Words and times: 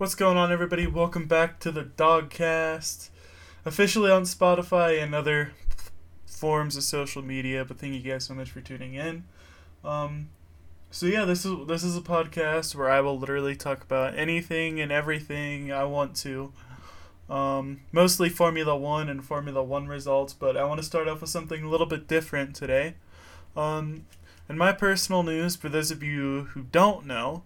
What's 0.00 0.14
going 0.14 0.38
on, 0.38 0.50
everybody? 0.50 0.86
Welcome 0.86 1.26
back 1.26 1.60
to 1.60 1.70
the 1.70 1.84
Dogcast, 1.84 3.10
officially 3.66 4.10
on 4.10 4.22
Spotify 4.22 4.98
and 4.98 5.14
other 5.14 5.52
forms 6.24 6.74
of 6.78 6.84
social 6.84 7.20
media. 7.20 7.66
But 7.66 7.78
thank 7.78 7.92
you 7.92 8.00
guys 8.00 8.24
so 8.24 8.32
much 8.32 8.50
for 8.50 8.62
tuning 8.62 8.94
in. 8.94 9.24
Um, 9.84 10.30
so 10.90 11.04
yeah, 11.04 11.26
this 11.26 11.44
is 11.44 11.66
this 11.66 11.84
is 11.84 11.98
a 11.98 12.00
podcast 12.00 12.74
where 12.74 12.88
I 12.88 13.02
will 13.02 13.18
literally 13.18 13.54
talk 13.54 13.82
about 13.82 14.16
anything 14.16 14.80
and 14.80 14.90
everything 14.90 15.70
I 15.70 15.84
want 15.84 16.16
to. 16.16 16.50
Um, 17.28 17.82
mostly 17.92 18.30
Formula 18.30 18.74
One 18.74 19.10
and 19.10 19.22
Formula 19.22 19.62
One 19.62 19.86
results, 19.86 20.32
but 20.32 20.56
I 20.56 20.64
want 20.64 20.80
to 20.80 20.86
start 20.86 21.08
off 21.08 21.20
with 21.20 21.28
something 21.28 21.62
a 21.62 21.68
little 21.68 21.84
bit 21.84 22.08
different 22.08 22.56
today. 22.56 22.94
Um, 23.54 24.06
in 24.48 24.56
my 24.56 24.72
personal 24.72 25.22
news, 25.22 25.56
for 25.56 25.68
those 25.68 25.90
of 25.90 26.02
you 26.02 26.44
who 26.54 26.62
don't 26.62 27.04
know, 27.04 27.42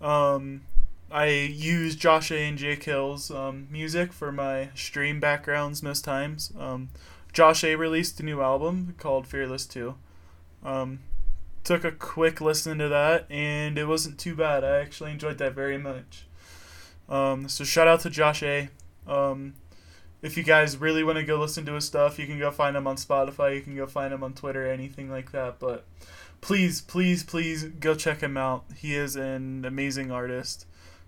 um, 0.00 0.62
I 1.10 1.28
use 1.28 1.94
Josh 1.94 2.30
A 2.30 2.44
and 2.48 2.58
Jake 2.58 2.82
Hill's 2.82 3.30
um, 3.30 3.68
music 3.70 4.12
for 4.12 4.32
my 4.32 4.70
stream 4.74 5.20
backgrounds 5.20 5.82
most 5.82 6.04
times. 6.04 6.52
Um, 6.58 6.88
Josh 7.32 7.62
A 7.62 7.76
released 7.76 8.18
a 8.18 8.24
new 8.24 8.40
album 8.40 8.94
called 8.98 9.26
Fearless 9.26 9.66
2. 9.66 9.94
Um, 10.64 11.00
took 11.62 11.84
a 11.84 11.92
quick 11.92 12.40
listen 12.40 12.78
to 12.78 12.88
that, 12.88 13.30
and 13.30 13.78
it 13.78 13.86
wasn't 13.86 14.18
too 14.18 14.34
bad. 14.34 14.64
I 14.64 14.80
actually 14.80 15.12
enjoyed 15.12 15.38
that 15.38 15.54
very 15.54 15.78
much. 15.78 16.26
Um, 17.08 17.48
so 17.48 17.62
shout 17.62 17.86
out 17.86 18.00
to 18.00 18.10
Josh 18.10 18.42
A. 18.42 18.68
Um, 19.06 19.54
if 20.22 20.36
you 20.36 20.42
guys 20.42 20.76
really 20.76 21.04
want 21.04 21.18
to 21.18 21.24
go 21.24 21.38
listen 21.38 21.64
to 21.66 21.74
his 21.74 21.84
stuff, 21.84 22.18
you 22.18 22.26
can 22.26 22.38
go 22.38 22.50
find 22.50 22.76
him 22.76 22.86
on 22.86 22.96
Spotify. 22.96 23.54
You 23.54 23.62
can 23.62 23.76
go 23.76 23.86
find 23.86 24.12
him 24.12 24.24
on 24.24 24.32
Twitter, 24.32 24.66
anything 24.66 25.08
like 25.08 25.30
that. 25.32 25.60
But 25.60 25.84
please, 26.40 26.80
please, 26.80 27.22
please 27.22 27.64
go 27.64 27.94
check 27.94 28.22
him 28.22 28.36
out. 28.36 28.64
He 28.76 28.96
is 28.96 29.14
an 29.14 29.64
amazing 29.64 30.10
artist. 30.10 30.66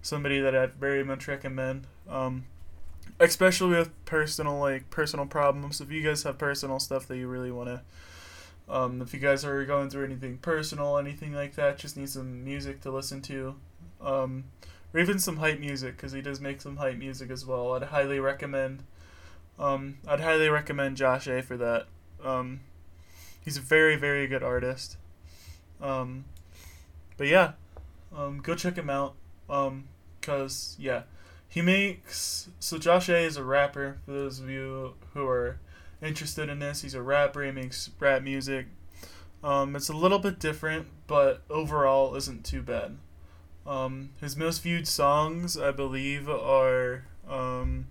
Somebody 0.08 0.40
that 0.40 0.56
I'd 0.56 0.74
very 0.74 1.04
much 1.04 1.28
recommend. 1.28 1.86
Um, 2.08 2.46
especially 3.20 3.76
with 3.76 3.90
personal 4.04 4.58
like 4.58 4.90
personal 4.90 5.26
problems. 5.26 5.80
If 5.80 5.90
you 5.90 6.02
guys 6.02 6.22
have 6.22 6.38
personal 6.38 6.78
stuff 6.78 7.06
that 7.08 7.16
you 7.16 7.28
really 7.28 7.50
want 7.50 7.68
to 7.68 7.80
um, 8.68 9.00
if 9.00 9.14
you 9.14 9.20
guys 9.20 9.44
are 9.44 9.64
going 9.64 9.88
through 9.88 10.04
anything 10.04 10.38
personal, 10.38 10.98
anything 10.98 11.32
like 11.32 11.54
that, 11.54 11.78
just 11.78 11.96
need 11.96 12.08
some 12.08 12.44
music 12.44 12.80
to 12.82 12.90
listen 12.90 13.22
to. 13.22 13.54
Um, 14.00 14.44
or 14.92 15.00
even 15.00 15.18
some 15.18 15.38
hype 15.38 15.58
music, 15.58 15.96
because 15.96 16.12
he 16.12 16.20
does 16.20 16.40
make 16.40 16.60
some 16.60 16.76
hype 16.76 16.98
music 16.98 17.30
as 17.30 17.46
well. 17.46 17.72
I'd 17.72 17.84
highly 17.84 18.20
recommend. 18.20 18.82
Um, 19.58 19.98
I'd 20.06 20.20
highly 20.20 20.48
recommend 20.48 20.96
Josh 20.96 21.26
A 21.26 21.42
for 21.42 21.56
that. 21.56 21.86
Um, 22.22 22.60
he's 23.40 23.56
a 23.56 23.62
very, 23.62 23.96
very 23.96 24.26
good 24.26 24.42
artist. 24.42 24.96
Um, 25.80 26.26
but 27.16 27.26
yeah, 27.26 27.52
um, 28.16 28.40
go 28.40 28.54
check 28.54 28.76
him 28.76 28.90
out. 28.90 29.14
Um, 30.28 30.40
cause 30.40 30.76
yeah, 30.78 31.02
he 31.48 31.62
makes. 31.62 32.48
So 32.60 32.78
Josh 32.78 33.08
A 33.08 33.18
is 33.18 33.36
a 33.36 33.44
rapper. 33.44 33.98
For 34.04 34.12
those 34.12 34.40
of 34.40 34.48
you 34.50 34.94
who 35.14 35.26
are 35.26 35.58
interested 36.02 36.48
in 36.48 36.58
this, 36.58 36.82
he's 36.82 36.94
a 36.94 37.02
rapper. 37.02 37.44
He 37.44 37.50
makes 37.50 37.90
rap 37.98 38.22
music. 38.22 38.66
Um, 39.42 39.76
it's 39.76 39.88
a 39.88 39.96
little 39.96 40.18
bit 40.18 40.38
different, 40.38 40.88
but 41.06 41.42
overall 41.48 42.14
isn't 42.16 42.44
too 42.44 42.62
bad. 42.62 42.96
Um, 43.66 44.10
his 44.20 44.36
most 44.36 44.62
viewed 44.62 44.88
songs, 44.88 45.56
I 45.56 45.70
believe, 45.70 46.28
are 46.28 47.04
um, 47.28 47.86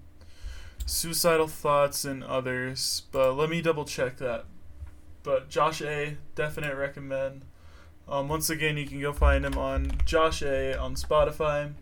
Suicidal 0.85 1.47
Thoughts 1.47 2.03
and 2.03 2.23
others, 2.23 3.03
but 3.11 3.33
let 3.33 3.49
me 3.49 3.61
double 3.61 3.85
check 3.85 4.17
that. 4.17 4.45
But 5.23 5.49
Josh 5.49 5.81
A, 5.81 6.17
definite 6.35 6.75
recommend. 6.75 7.43
Um, 8.09 8.27
once 8.27 8.49
again, 8.49 8.77
you 8.77 8.87
can 8.87 8.99
go 8.99 9.13
find 9.13 9.45
him 9.45 9.57
on 9.57 9.91
Josh 10.05 10.41
A 10.41 10.77
on 10.77 10.95
Spotify. 10.95 11.73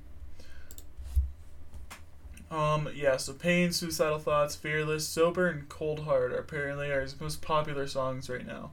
Um, 2.55 2.87
yeah, 2.95 3.17
so 3.17 3.33
Pain, 3.33 3.73
Suicidal 3.73 4.17
Thoughts, 4.17 4.55
Fearless, 4.55 5.05
Sober, 5.05 5.49
and 5.49 5.67
Cold 5.67 6.05
Heart 6.05 6.31
are 6.31 6.37
apparently 6.37 6.89
are 6.89 7.01
his 7.01 7.19
most 7.19 7.41
popular 7.41 7.85
songs 7.85 8.29
right 8.29 8.47
now. 8.47 8.71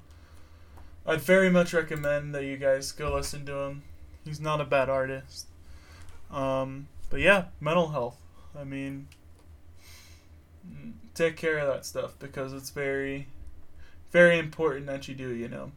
I'd 1.04 1.20
very 1.20 1.50
much 1.50 1.74
recommend 1.74 2.32
that 2.32 2.44
you 2.44 2.56
guys 2.56 2.92
go 2.92 3.12
listen 3.12 3.44
to 3.46 3.56
him. 3.56 3.82
He's 4.24 4.40
not 4.40 4.60
a 4.60 4.64
bad 4.64 4.88
artist. 4.88 5.48
Um, 6.30 6.86
but 7.10 7.18
yeah, 7.18 7.46
mental 7.60 7.88
health. 7.88 8.18
I 8.56 8.62
mean, 8.62 9.08
take 11.16 11.36
care 11.36 11.58
of 11.58 11.66
that 11.66 11.84
stuff 11.84 12.16
because 12.20 12.52
it's 12.52 12.70
very, 12.70 13.26
very 14.12 14.38
important 14.38 14.86
that 14.86 15.08
you 15.08 15.16
do, 15.16 15.34
you 15.34 15.48
know. 15.48 15.72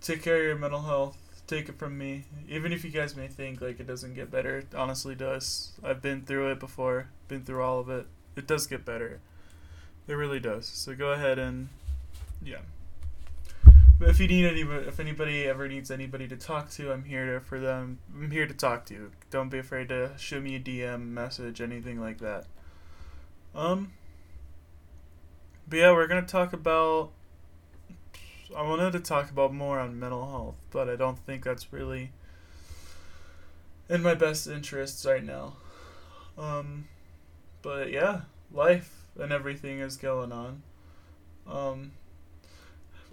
Take 0.00 0.22
care 0.22 0.36
of 0.36 0.44
your 0.44 0.56
mental 0.56 0.82
health. 0.82 1.18
Take 1.50 1.68
it 1.68 1.80
from 1.80 1.98
me. 1.98 2.26
Even 2.48 2.72
if 2.72 2.84
you 2.84 2.90
guys 2.90 3.16
may 3.16 3.26
think 3.26 3.60
like 3.60 3.80
it 3.80 3.86
doesn't 3.88 4.14
get 4.14 4.30
better, 4.30 4.58
it 4.58 4.72
honestly 4.72 5.16
does. 5.16 5.72
I've 5.82 6.00
been 6.00 6.22
through 6.22 6.52
it 6.52 6.60
before, 6.60 7.08
been 7.26 7.42
through 7.42 7.60
all 7.60 7.80
of 7.80 7.90
it. 7.90 8.06
It 8.36 8.46
does 8.46 8.68
get 8.68 8.84
better. 8.84 9.18
It 10.06 10.12
really 10.12 10.38
does. 10.38 10.66
So 10.66 10.94
go 10.94 11.10
ahead 11.10 11.40
and, 11.40 11.70
yeah. 12.40 12.60
But 13.98 14.10
if 14.10 14.20
you 14.20 14.28
need 14.28 14.46
any, 14.46 14.60
if 14.60 15.00
anybody 15.00 15.48
ever 15.48 15.66
needs 15.66 15.90
anybody 15.90 16.28
to 16.28 16.36
talk 16.36 16.70
to, 16.70 16.92
I'm 16.92 17.02
here 17.02 17.34
to, 17.34 17.40
for 17.40 17.58
them. 17.58 17.98
I'm 18.14 18.30
here 18.30 18.46
to 18.46 18.54
talk 18.54 18.84
to 18.86 18.94
you. 18.94 19.10
Don't 19.32 19.48
be 19.48 19.58
afraid 19.58 19.88
to 19.88 20.12
shoot 20.16 20.44
me 20.44 20.54
a 20.54 20.60
DM, 20.60 21.08
message, 21.08 21.60
anything 21.60 22.00
like 22.00 22.18
that. 22.18 22.44
Um. 23.56 23.92
But 25.66 25.80
yeah, 25.80 25.90
we're 25.90 26.06
gonna 26.06 26.22
talk 26.22 26.52
about. 26.52 27.10
I 28.56 28.62
wanted 28.62 28.92
to 28.92 29.00
talk 29.00 29.30
about 29.30 29.54
more 29.54 29.78
on 29.78 29.98
mental 29.98 30.28
health, 30.28 30.56
but 30.70 30.88
I 30.88 30.96
don't 30.96 31.18
think 31.18 31.44
that's 31.44 31.72
really 31.72 32.10
in 33.88 34.02
my 34.02 34.14
best 34.14 34.46
interests 34.46 35.04
right 35.04 35.24
now. 35.24 35.54
Um. 36.38 36.86
But 37.62 37.90
yeah, 37.90 38.22
life 38.52 39.04
and 39.18 39.32
everything 39.32 39.80
is 39.80 39.96
going 39.96 40.32
on. 40.32 40.62
Um 41.46 41.92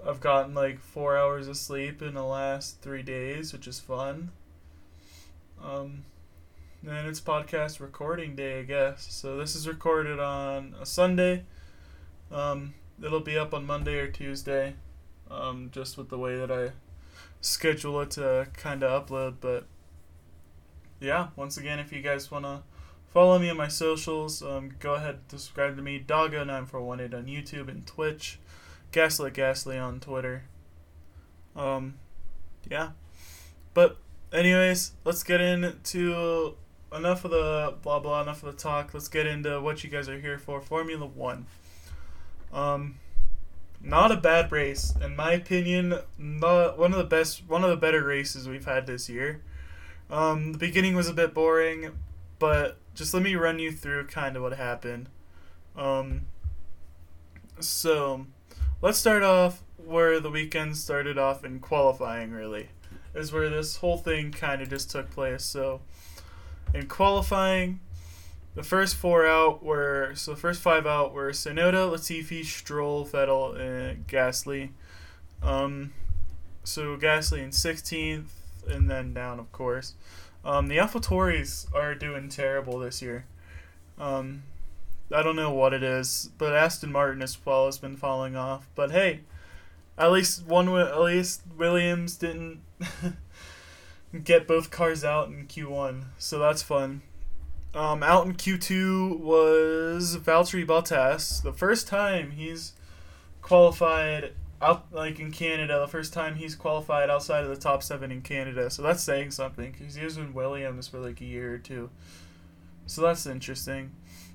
I've 0.06 0.22
gotten 0.22 0.54
like 0.54 0.80
four 0.80 1.18
hours 1.18 1.48
of 1.48 1.58
sleep 1.58 2.02
in 2.02 2.14
the 2.14 2.24
last 2.24 2.82
three 2.82 3.02
days, 3.02 3.52
which 3.52 3.68
is 3.68 3.80
fun. 3.80 4.32
Um, 5.64 6.04
and 6.88 7.08
it's 7.08 7.20
podcast 7.20 7.80
recording 7.80 8.36
day, 8.36 8.60
I 8.60 8.64
guess. 8.64 9.08
So 9.10 9.38
this 9.38 9.56
is 9.56 9.68
recorded 9.68 10.20
on 10.20 10.76
a 10.80 10.86
Sunday. 10.86 11.44
Um, 12.32 12.76
it'll 13.04 13.22
be 13.22 13.38
up 13.38 13.54
on 13.54 13.66
Monday 13.66 13.98
or 14.00 14.08
Tuesday, 14.08 14.76
um, 15.30 15.70
just 15.72 15.98
with 15.98 16.10
the 16.10 16.18
way 16.18 16.38
that 16.38 16.52
I 16.52 16.72
schedule 17.42 18.02
it 18.02 18.12
to 18.12 18.48
kind 18.54 18.84
of 18.84 19.08
upload. 19.08 19.36
But 19.40 19.66
yeah, 21.00 21.28
once 21.36 21.58
again, 21.58 21.80
if 21.80 21.92
you 21.92 22.02
guys 22.02 22.32
want 22.32 22.46
to 22.46 22.62
follow 23.08 23.40
me 23.40 23.50
on 23.50 23.58
my 23.58 23.68
socials, 23.68 24.42
um, 24.42 24.76
go 24.80 24.96
ahead 24.96 25.20
subscribe 25.28 25.76
to 25.76 25.82
me, 25.82 26.04
Doggo9418 26.06 27.14
on 27.14 27.26
YouTube 27.26 27.68
and 27.68 27.86
Twitch. 27.86 28.40
Gaslit 28.92 29.34
Gasly 29.34 29.82
on 29.82 30.00
Twitter. 30.00 30.44
Um, 31.56 31.96
yeah. 32.70 32.92
But, 33.74 33.98
anyways, 34.32 34.94
let's 35.04 35.24
get 35.24 35.42
into 35.42 36.56
enough 36.96 37.26
of 37.26 37.32
the 37.32 37.76
blah 37.82 38.00
blah, 38.00 38.22
enough 38.22 38.44
of 38.44 38.56
the 38.56 38.62
talk. 38.62 38.94
Let's 38.94 39.08
get 39.08 39.28
into 39.28 39.60
what 39.62 39.84
you 39.84 39.90
guys 39.90 40.08
are 40.08 40.20
here 40.20 40.38
for. 40.38 40.62
Formula 40.62 41.06
One. 41.06 41.46
Um, 42.54 42.96
not 43.82 44.12
a 44.12 44.18
bad 44.18 44.52
race, 44.52 44.94
in 45.02 45.16
my 45.16 45.34
opinion. 45.34 46.00
Not 46.18 46.78
one 46.78 46.92
of 46.92 46.98
the 46.98 47.04
best, 47.04 47.44
one 47.48 47.64
of 47.64 47.70
the 47.70 47.78
better 47.78 48.04
races 48.04 48.48
we've 48.48 48.66
had 48.66 48.88
this 48.88 49.10
year. 49.10 49.42
Um, 50.10 50.54
the 50.54 50.58
beginning 50.58 50.96
was 50.96 51.08
a 51.08 51.14
bit 51.14 51.34
boring, 51.34 51.92
but 52.40 52.78
just 52.96 53.14
let 53.14 53.24
me 53.24 53.36
run 53.36 53.60
you 53.60 53.72
through 53.72 54.08
kind 54.08 54.36
of 54.36 54.44
what 54.44 54.54
happened. 54.54 55.10
Um, 55.76 56.22
so 57.60 58.26
let's 58.82 58.98
start 58.98 59.24
off 59.24 59.64
where 59.78 60.20
the 60.20 60.32
weekend 60.32 60.78
started 60.78 61.18
off 61.18 61.44
in 61.44 61.60
qualifying, 61.60 62.32
really, 62.32 62.70
is 63.14 63.32
where 63.32 63.50
this 63.50 63.78
whole 63.78 63.98
thing 63.98 64.32
kind 64.32 64.62
of 64.62 64.70
just 64.70 64.90
took 64.90 65.10
place. 65.12 65.44
So, 65.44 65.82
in 66.74 66.88
qualifying, 66.88 67.80
the 68.58 68.64
first 68.64 68.96
four 68.96 69.28
out 69.28 69.64
were 69.64 70.14
so 70.16 70.32
the 70.32 70.38
first 70.38 70.64
five 70.64 70.88
out 70.88 71.14
were 71.14 71.30
Tsunoda, 71.30 71.92
Latifi, 71.92 72.44
Stroll, 72.44 73.06
Vettel, 73.06 73.56
and 73.56 74.08
Gasly. 74.08 74.72
Um, 75.44 75.94
so 76.64 76.98
Gasly 76.98 77.44
in 77.44 77.52
16th, 77.52 78.30
and 78.68 78.90
then 78.90 79.14
down, 79.14 79.40
of 79.40 79.52
course. 79.52 79.94
Um, 80.44 80.70
the 80.70 80.78
AlphaTauris 80.78 81.72
are 81.76 81.94
doing 81.94 82.30
terrible 82.30 82.80
this 82.80 83.00
year. 83.00 83.26
Um, 84.00 84.42
I 85.14 85.22
don't 85.22 85.36
know 85.36 85.52
what 85.52 85.76
it 85.76 85.84
is, 85.84 86.32
but 86.40 86.56
Aston 86.56 86.92
Martin 86.92 87.22
as 87.22 87.38
well 87.46 87.68
has 87.68 87.78
been 87.78 87.96
falling 87.96 88.36
off. 88.36 88.68
But 88.74 88.90
hey, 88.90 89.20
at 90.00 90.12
least 90.12 90.48
one 90.48 90.68
at 90.76 91.00
least 91.00 91.44
Williams 91.56 92.18
didn't 92.18 92.62
get 94.24 94.48
both 94.48 94.72
cars 94.72 95.04
out 95.04 95.28
in 95.28 95.46
Q1, 95.46 96.06
so 96.18 96.40
that's 96.40 96.64
fun. 96.64 97.04
Um, 97.78 98.02
out 98.02 98.26
in 98.26 98.34
Q2 98.34 99.20
was 99.20 100.18
Valtteri 100.18 100.66
Bottas, 100.66 101.44
the 101.44 101.54
first 101.54 101.88
time 101.88 102.32
he's 102.32 102.74
qualified 103.44 104.34
out 104.60 104.92
like 104.92 105.20
in 105.20 105.30
Canada, 105.32 105.80
the 105.80 105.88
first 105.88 106.12
time 106.12 106.34
he's 106.38 106.56
qualified 106.56 107.12
outside 107.12 107.44
of 107.44 107.52
the 107.52 107.56
top 107.56 107.84
seven 107.84 108.12
in 108.12 108.24
Canada. 108.24 108.72
So 108.72 108.82
that's 108.82 109.04
saying 109.04 109.30
something 109.30 109.76
because 109.78 109.94
he 109.94 110.04
was 110.04 110.18
in 110.18 110.34
Williams 110.34 110.88
for 110.88 110.98
like 110.98 111.22
a 111.22 111.26
year 111.26 111.54
or 111.54 111.60
two. 111.60 111.92
So 112.88 113.04
that's 113.04 113.28
interesting. 113.28 113.92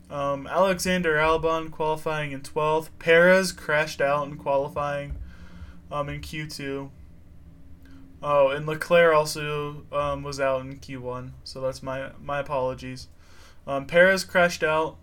Um, 0.09 0.47
Alexander 0.47 1.17
Albon 1.17 1.73
qualifying 1.73 2.31
in 2.31 2.43
12th. 2.43 2.91
Perez 3.01 3.51
crashed 3.51 4.01
out 4.01 4.29
in 4.29 4.37
qualifying 4.37 5.17
um, 5.91 6.09
in 6.09 6.21
Q2. 6.21 6.91
Oh, 8.23 8.49
and 8.51 8.67
Leclerc 8.67 9.13
also 9.13 9.85
um, 9.91 10.23
was 10.23 10.39
out 10.39 10.61
in 10.61 10.79
Q1, 10.79 11.33
so 11.43 11.61
that's 11.61 11.83
my 11.83 12.13
my 12.23 12.39
apologies. 12.39 13.09
Um, 13.67 13.87
Perez 13.87 14.25
crashed 14.25 14.63
out 14.63 14.97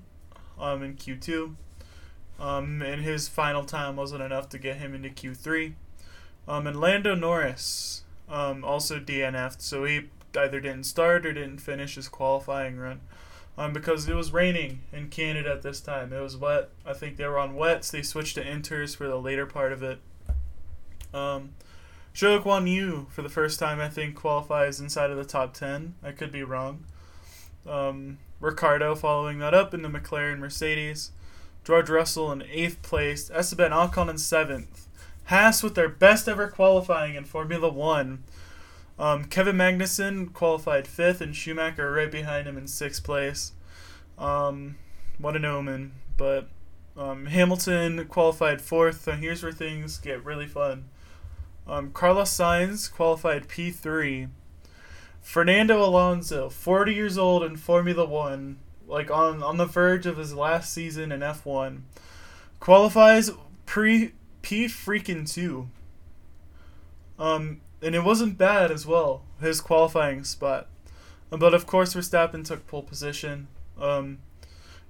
um, 0.60 0.84
in 0.84 0.96
Q2, 0.96 1.56
um, 2.40 2.82
and 2.82 3.02
his 3.02 3.28
final 3.28 3.64
time 3.64 3.96
wasn't 3.96 4.22
enough 4.22 4.50
to 4.50 4.58
get 4.58 4.78
him 4.78 4.94
into 4.94 5.10
Q3. 5.10 5.74
Um, 6.48 6.68
and 6.68 6.80
Lando 6.80 7.16
Norris 7.16 8.04
um, 8.28 8.64
also 8.64 9.00
DNF'd, 9.00 9.62
so 9.62 9.86
he 9.86 10.10
either 10.38 10.60
didn't 10.60 10.84
start 10.84 11.26
or 11.26 11.34
didn't 11.34 11.60
finish 11.60 11.96
his 11.96 12.08
qualifying 12.08 12.78
run. 12.78 13.02
Um, 13.58 13.74
because 13.74 14.08
it 14.08 14.16
was 14.16 14.32
raining 14.32 14.80
in 14.94 15.10
Canada 15.10 15.52
at 15.52 15.64
this 15.64 15.82
time. 15.82 16.14
It 16.14 16.22
was 16.22 16.38
wet. 16.38 16.70
I 16.86 16.94
think 16.94 17.18
they 17.18 17.26
were 17.26 17.38
on 17.38 17.56
wets. 17.56 17.92
They 17.92 18.02
switched 18.02 18.36
to 18.36 18.44
inters 18.44 18.96
for 18.96 19.06
the 19.06 19.20
later 19.20 19.46
part 19.46 19.74
of 19.74 19.84
it. 19.84 20.00
Um, 21.14 21.50
Zhou 22.16 22.42
Guan 22.42 22.72
Yu, 22.72 23.08
for 23.10 23.22
the 23.22 23.28
first 23.28 23.60
time, 23.60 23.82
I 23.82 23.90
think, 23.90 24.16
qualifies 24.16 24.80
inside 24.80 25.12
of 25.12 25.18
the 25.18 25.26
top 25.26 25.54
10. 25.54 25.96
I 26.02 26.14
could 26.14 26.32
be 26.32 26.44
wrong. 26.44 26.86
Um, 27.68 28.20
Ricciardo 28.40 28.96
following 28.96 29.40
that 29.40 29.54
up 29.54 29.74
in 29.74 29.82
the 29.82 29.90
McLaren 29.90 30.40
Mercedes. 30.40 31.12
George 31.64 31.90
Russell 31.90 32.32
in 32.32 32.40
8th 32.40 32.82
place. 32.82 33.30
Esteban 33.30 33.72
Ocon 33.72 34.10
in 34.10 34.16
7th. 34.16 34.86
Haas 35.26 35.62
with 35.62 35.76
their 35.76 35.90
best 35.90 36.28
ever 36.28 36.48
qualifying 36.48 37.16
in 37.16 37.26
Formula 37.26 37.70
1 37.70 38.24
um, 39.00 39.24
Kevin 39.26 39.56
Magnussen 39.56 40.34
qualified 40.34 40.86
fifth, 40.86 41.22
and 41.22 41.34
Schumacher 41.34 41.90
right 41.92 42.12
behind 42.12 42.48
him 42.48 42.58
in 42.58 42.68
sixth 42.68 43.02
place. 43.02 43.54
Um, 44.18 44.76
what 45.18 45.38
an 45.38 45.46
omen! 45.46 45.94
But 46.18 46.50
um, 46.98 47.28
Hamilton 47.28 48.06
qualified 48.08 48.62
fourth. 48.62 49.08
and 49.08 49.24
here's 49.24 49.42
where 49.42 49.54
things 49.54 50.00
get 50.00 50.24
really 50.26 50.48
fun. 50.48 50.90
Um, 51.66 51.92
Carlos 51.92 52.30
Sainz 52.30 52.92
qualified 52.92 53.48
P3. 53.48 54.28
Fernando 55.22 55.84
Alonso, 55.84 56.50
40 56.50 56.94
years 56.94 57.18
old 57.18 57.44
in 57.44 57.56
Formula 57.56 58.06
One, 58.06 58.58
like 58.88 59.12
on 59.12 59.44
on 59.44 59.58
the 59.58 59.66
verge 59.66 60.06
of 60.06 60.18
his 60.18 60.34
last 60.34 60.74
season 60.74 61.12
in 61.12 61.20
F1, 61.20 61.82
qualifies 62.60 63.32
pre 63.66 64.14
P 64.42 64.66
freaking 64.66 65.32
two. 65.32 65.70
Um, 67.18 67.62
and 67.82 67.96
it 67.96 68.04
wasn't 68.04 68.38
bad 68.38 68.72
as 68.72 68.86
well. 68.86 69.24
His 69.40 69.62
qualifying 69.62 70.24
spot, 70.24 70.68
but 71.30 71.54
of 71.54 71.68
course 71.68 71.94
Verstappen 71.94 72.44
took 72.44 72.66
pole 72.68 72.84
position. 72.84 73.48
Um, 73.80 74.20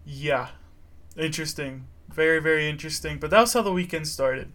yeah, 0.05 0.49
interesting, 1.17 1.87
very 2.07 2.39
very 2.39 2.69
interesting. 2.69 3.17
But 3.19 3.29
that's 3.29 3.53
how 3.53 3.61
the 3.61 3.73
weekend 3.73 4.07
started. 4.07 4.51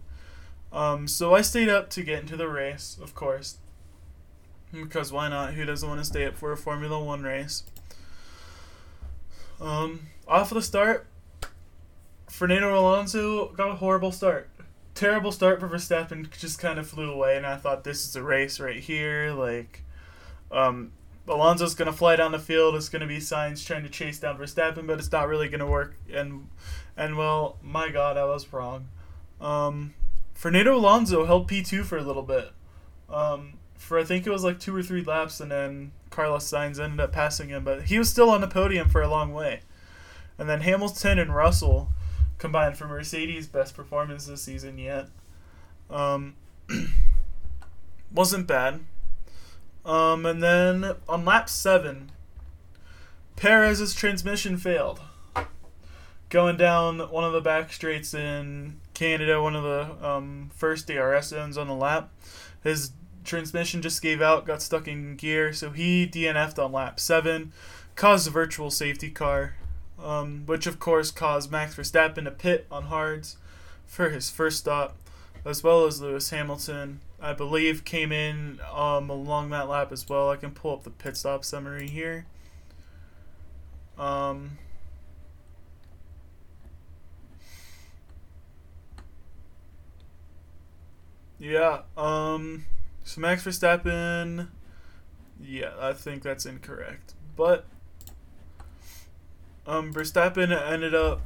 Um, 0.73 1.07
so 1.07 1.33
I 1.33 1.41
stayed 1.41 1.69
up 1.69 1.89
to 1.91 2.03
get 2.03 2.19
into 2.19 2.35
the 2.35 2.49
race, 2.49 2.97
of 3.01 3.15
course, 3.15 3.57
because 4.83 5.11
why 5.11 5.29
not? 5.29 5.53
Who 5.53 5.65
doesn't 5.65 5.87
want 5.87 6.01
to 6.01 6.05
stay 6.05 6.25
up 6.25 6.35
for 6.35 6.51
a 6.51 6.57
Formula 6.57 7.01
One 7.03 7.23
race? 7.23 7.63
Um, 9.59 10.07
off 10.27 10.51
of 10.51 10.55
the 10.55 10.61
start, 10.61 11.07
Fernando 12.29 12.77
Alonso 12.77 13.49
got 13.53 13.71
a 13.71 13.75
horrible 13.75 14.11
start 14.11 14.49
terrible 14.95 15.31
start 15.31 15.59
for 15.59 15.67
Verstappen 15.67 16.31
just 16.39 16.57
kind 16.57 16.79
of 16.79 16.87
flew 16.87 17.11
away, 17.11 17.37
and 17.37 17.45
I 17.45 17.57
thought 17.57 17.83
this 17.83 18.07
is 18.07 18.15
a 18.15 18.23
race 18.23 18.59
right 18.59 18.79
here. 18.79 19.33
Like, 19.33 19.83
um, 20.51 20.93
Alonso's 21.27 21.75
gonna 21.75 21.93
fly 21.93 22.15
down 22.15 22.31
the 22.31 22.39
field. 22.39 22.75
It's 22.75 22.89
gonna 22.89 23.05
be 23.05 23.17
Sainz 23.17 23.65
trying 23.65 23.83
to 23.83 23.89
chase 23.89 24.19
down 24.19 24.37
Verstappen, 24.37 24.87
but 24.87 24.97
it's 24.97 25.11
not 25.11 25.27
really 25.27 25.49
gonna 25.49 25.67
work. 25.67 25.95
And 26.11 26.47
and 26.97 27.17
well, 27.17 27.57
my 27.61 27.89
God, 27.89 28.17
I 28.17 28.23
was 28.23 28.51
wrong. 28.51 28.87
Um, 29.39 29.93
Fernando 30.33 30.75
Alonso 30.75 31.25
held 31.25 31.47
P 31.47 31.61
two 31.61 31.83
for 31.83 31.97
a 31.97 32.03
little 32.03 32.23
bit. 32.23 32.51
Um, 33.09 33.53
for 33.85 33.99
I 33.99 34.03
think 34.03 34.25
it 34.25 34.31
was 34.31 34.43
like 34.43 34.59
two 34.59 34.75
or 34.75 34.81
three 34.81 35.03
laps, 35.03 35.39
and 35.39 35.51
then 35.51 35.91
Carlos 36.09 36.49
Sainz 36.49 36.79
ended 36.79 36.99
up 36.99 37.11
passing 37.11 37.49
him, 37.49 37.63
but 37.63 37.83
he 37.83 37.99
was 37.99 38.09
still 38.09 38.31
on 38.31 38.41
the 38.41 38.47
podium 38.47 38.89
for 38.89 39.03
a 39.03 39.07
long 39.07 39.31
way. 39.31 39.61
And 40.39 40.49
then 40.49 40.61
Hamilton 40.61 41.19
and 41.19 41.33
Russell 41.33 41.89
combined 42.39 42.77
for 42.77 42.87
Mercedes' 42.87 43.45
best 43.45 43.75
performance 43.75 44.25
this 44.25 44.41
season 44.41 44.79
yet. 44.79 45.09
Um, 45.91 46.33
wasn't 48.11 48.47
bad. 48.47 48.79
Um, 49.85 50.25
and 50.25 50.41
then 50.41 50.93
on 51.07 51.23
lap 51.23 51.47
seven, 51.47 52.11
Perez's 53.35 53.93
transmission 53.93 54.57
failed. 54.57 54.99
Going 56.29 56.57
down 56.57 56.97
one 57.11 57.23
of 57.23 57.33
the 57.33 57.41
back 57.41 57.71
straights 57.71 58.15
in 58.15 58.79
Canada, 58.95 59.39
one 59.43 59.55
of 59.55 59.63
the 59.63 60.07
um, 60.09 60.49
first 60.55 60.87
DRS 60.87 61.27
zones 61.27 61.55
on 61.55 61.67
the 61.67 61.75
lap, 61.75 62.11
his 62.63 62.91
transmission 63.25 63.81
just 63.81 64.01
gave 64.01 64.21
out, 64.21 64.45
got 64.45 64.61
stuck 64.61 64.87
in 64.87 65.15
gear, 65.15 65.51
so 65.53 65.71
he 65.71 66.07
DNF'd 66.07 66.59
on 66.59 66.71
lap 66.71 66.99
seven, 66.99 67.51
caused 67.95 68.27
a 68.27 68.31
virtual 68.31 68.71
safety 68.71 69.09
car 69.09 69.55
um, 70.01 70.43
which 70.45 70.67
of 70.67 70.79
course 70.79 71.11
caused 71.11 71.51
Max 71.51 71.75
Verstappen 71.75 72.25
to 72.25 72.31
pit 72.31 72.67
on 72.69 72.83
hards 72.83 73.37
for 73.85 74.09
his 74.09 74.29
first 74.29 74.59
stop, 74.59 74.97
as 75.45 75.63
well 75.63 75.85
as 75.85 76.01
Lewis 76.01 76.29
Hamilton. 76.29 77.01
I 77.21 77.33
believe 77.33 77.85
came 77.85 78.11
in 78.11 78.59
um, 78.73 79.09
along 79.09 79.49
that 79.51 79.69
lap 79.69 79.91
as 79.91 80.07
well. 80.07 80.29
I 80.29 80.35
can 80.35 80.51
pull 80.51 80.73
up 80.73 80.83
the 80.83 80.89
pit 80.89 81.17
stop 81.17 81.45
summary 81.45 81.87
here. 81.87 82.25
Um, 83.97 84.57
yeah. 91.39 91.81
Um, 91.95 92.65
so 93.05 93.21
Max 93.21 93.45
Verstappen. 93.45 94.49
Yeah, 95.39 95.71
I 95.79 95.93
think 95.93 96.23
that's 96.23 96.45
incorrect, 96.45 97.13
but 97.37 97.65
um, 99.65 99.93
Verstappen 99.93 100.51
ended 100.51 100.93
up 100.93 101.21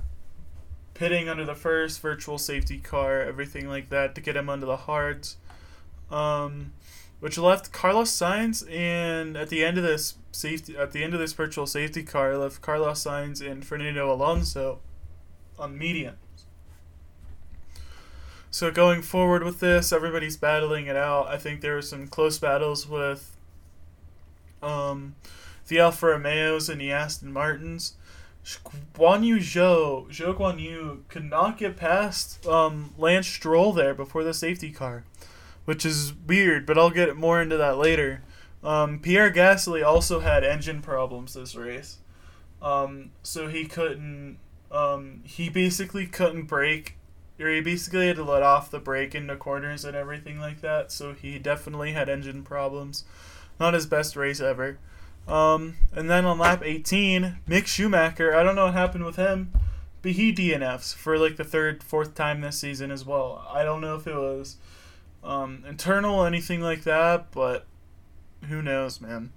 pitting 0.94 1.30
under 1.30 1.46
the 1.46 1.56
first 1.56 2.02
virtual 2.02 2.38
safety 2.38 2.78
car, 2.78 3.22
everything 3.22 3.68
like 3.68 3.90
that, 3.90 4.14
to 4.16 4.22
get 4.22 4.36
him 4.36 4.50
under 4.50 4.66
the 4.66 4.78
hards. 4.78 5.38
Um, 6.12 6.74
which 7.20 7.38
left 7.38 7.72
Carlos 7.72 8.12
Sainz 8.12 8.64
and 8.72 9.36
at 9.36 9.50
the 9.50 9.64
end 9.64 9.78
of 9.78 9.84
this 9.84 10.16
safety 10.32 10.78
at 10.78 10.92
the 10.92 11.04
end 11.04 11.14
of 11.14 11.20
this 11.20 11.34
virtual 11.34 11.66
safety 11.66 12.04
car 12.04 12.38
left 12.38 12.62
Carlos 12.62 13.04
Sainz 13.04 13.46
and 13.46 13.66
Fernando 13.66 14.12
Alonso 14.12 14.80
on 15.58 15.78
mediums. 15.78 16.18
So 18.52 18.72
going 18.72 19.02
forward 19.02 19.44
with 19.44 19.60
this, 19.60 19.94
everybody's 19.94 20.38
battling 20.38 20.88
it 20.88 20.96
out. 20.96 21.28
I 21.28 21.38
think 21.38 21.62
there 21.62 21.76
were 21.76 21.82
some 21.82 22.08
close 22.08 22.40
battles 22.40 22.88
with 22.88 23.38
um, 24.64 25.16
the 25.68 25.80
Alfa 25.80 26.08
Romeos 26.08 26.68
and 26.68 26.82
the 26.82 26.92
Aston 26.92 27.32
Martins. 27.32 27.94
Guan 28.96 29.24
Yu 29.24 29.38
Zhou, 29.38 30.10
Zhou 30.10 30.36
Guan 30.36 30.60
Yu 30.60 31.04
could 31.08 31.26
not 31.26 31.58
get 31.58 31.78
past 31.78 32.46
um, 32.48 32.94
Lance 32.98 33.28
Stroll 33.28 33.74
there 33.74 33.94
before 33.94 34.24
the 34.24 34.34
safety 34.34 34.72
car, 34.72 35.04
which 35.66 35.86
is 35.86 36.14
weird, 36.26 36.66
but 36.66 36.78
I'll 36.78 36.90
get 36.90 37.16
more 37.16 37.42
into 37.42 37.58
that 37.58 37.78
later. 37.78 38.24
Um, 38.64 39.00
Pierre 39.00 39.32
Gasly 39.32 39.86
also 39.86 40.22
had 40.22 40.44
engine 40.44 40.82
problems 40.82 41.34
this 41.34 41.56
race, 41.56 42.00
um, 42.62 43.12
so 43.24 43.48
he 43.48 43.66
couldn't. 43.66 44.38
Um, 44.72 45.22
he 45.24 45.50
basically 45.50 46.06
couldn't 46.06 46.44
brake, 46.44 46.96
he 47.48 47.62
basically 47.62 48.08
had 48.08 48.18
to 48.18 48.24
let 48.24 48.44
off 48.44 48.70
the 48.70 48.80
brake 48.80 49.16
into 49.16 49.36
corners 49.38 49.86
and 49.86 49.96
everything 49.96 50.40
like 50.40 50.60
that. 50.60 50.92
So 50.92 51.14
he 51.14 51.40
definitely 51.40 51.94
had 51.94 52.10
engine 52.10 52.44
problems. 52.44 53.06
Not 53.60 53.74
his 53.74 53.86
best 53.86 54.16
race 54.16 54.42
ever. 54.42 54.78
Um, 55.28 55.76
and 55.94 56.10
then 56.10 56.26
on 56.26 56.38
lap 56.38 56.62
18, 56.66 57.38
Mick 57.48 57.68
Schumacher, 57.68 58.36
I 58.36 58.44
don't 58.44 58.56
know 58.56 58.66
what 58.66 58.74
happened 58.74 59.06
with 59.06 59.16
him, 59.16 59.54
but 60.02 60.14
he 60.14 60.34
DNFs 60.34 60.94
for 60.94 61.18
like 61.18 61.38
the 61.38 61.44
third, 61.44 61.82
fourth 61.82 62.14
time 62.14 62.42
this 62.42 62.60
season 62.60 62.92
as 62.92 63.06
well. 63.06 63.48
I 63.50 63.64
don't 63.64 63.82
know 63.82 63.96
if 63.96 64.06
it 64.06 64.16
was 64.16 64.58
um, 65.24 65.64
internal, 65.68 66.26
anything 66.26 66.62
like 66.62 66.84
that, 66.84 67.32
but 67.32 67.68
who 68.50 68.62
knows, 68.62 69.00
man. 69.00 69.32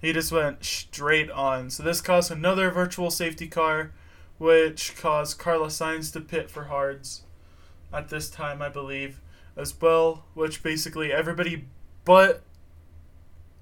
He 0.00 0.12
just 0.12 0.32
went 0.32 0.64
straight 0.64 1.30
on. 1.30 1.68
So 1.70 1.82
this 1.82 2.00
caused 2.00 2.30
another 2.30 2.70
virtual 2.70 3.10
safety 3.10 3.48
car, 3.48 3.92
which 4.38 4.96
caused 4.96 5.38
Carlos 5.38 5.76
Sainz 5.76 6.12
to 6.12 6.20
pit 6.20 6.50
for 6.50 6.64
hards 6.64 7.22
at 7.92 8.08
this 8.08 8.28
time, 8.28 8.60
I 8.62 8.68
believe, 8.68 9.20
as 9.56 9.78
well, 9.80 10.24
which 10.34 10.62
basically 10.62 11.12
everybody 11.12 11.64
but 12.06 12.42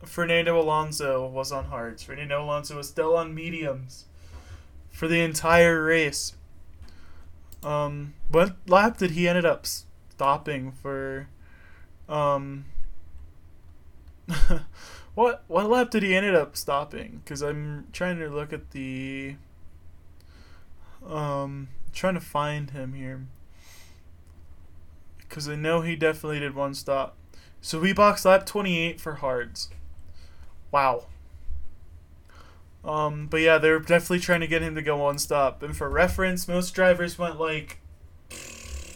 Fernando 0.05 0.61
Alonso 0.61 1.27
was 1.27 1.51
on 1.51 1.65
hards. 1.65 2.03
Fernando 2.03 2.45
Alonso 2.45 2.77
was 2.77 2.89
still 2.89 3.17
on 3.17 3.35
mediums 3.35 4.05
for 4.91 5.09
the 5.09 5.21
entire 5.21 5.83
race. 5.83 6.35
Um, 7.63 8.13
what 8.31 8.57
lap 8.69 8.99
did 8.99 9.13
he 9.13 9.27
ended 9.27 9.47
up 9.47 9.67
stopping 9.67 10.71
for 10.71 11.29
um 12.07 12.67
what 15.15 15.43
what 15.49 15.69
lap 15.71 15.91
did 15.91 16.03
he 16.03 16.15
ended 16.15 16.35
up 16.35 16.55
stopping? 16.55 17.23
Because 17.25 17.41
I'm 17.41 17.87
trying 17.93 18.19
to 18.19 18.29
look 18.29 18.53
at 18.53 18.73
the 18.73 19.37
um 21.07 21.69
trying 21.95 22.15
to 22.15 22.21
find 22.21 22.71
him 22.71 22.93
here 22.93 23.27
because 25.35 25.49
I 25.49 25.57
know 25.57 25.81
he 25.81 25.97
definitely 25.97 26.39
did 26.39 26.55
one 26.55 26.75
stop. 26.75 27.17
So 27.61 27.81
we 27.81 27.93
box 27.93 28.25
lap 28.25 28.47
28 28.47 29.01
for 29.01 29.17
hards. 29.17 29.69
Wow. 30.71 31.07
Um, 32.85 33.27
but 33.27 33.41
yeah, 33.41 33.59
they're 33.59 33.81
definitely 33.81 34.21
trying 34.21 34.43
to 34.43 34.47
get 34.47 34.63
him 34.63 34.77
to 34.77 34.83
go 34.83 34.97
one 34.97 35.19
stop. 35.19 35.61
And 35.65 35.77
for 35.77 35.91
reference, 35.91 36.47
most 36.47 36.71
drivers 36.73 37.19
went 37.19 37.41
like 37.41 37.81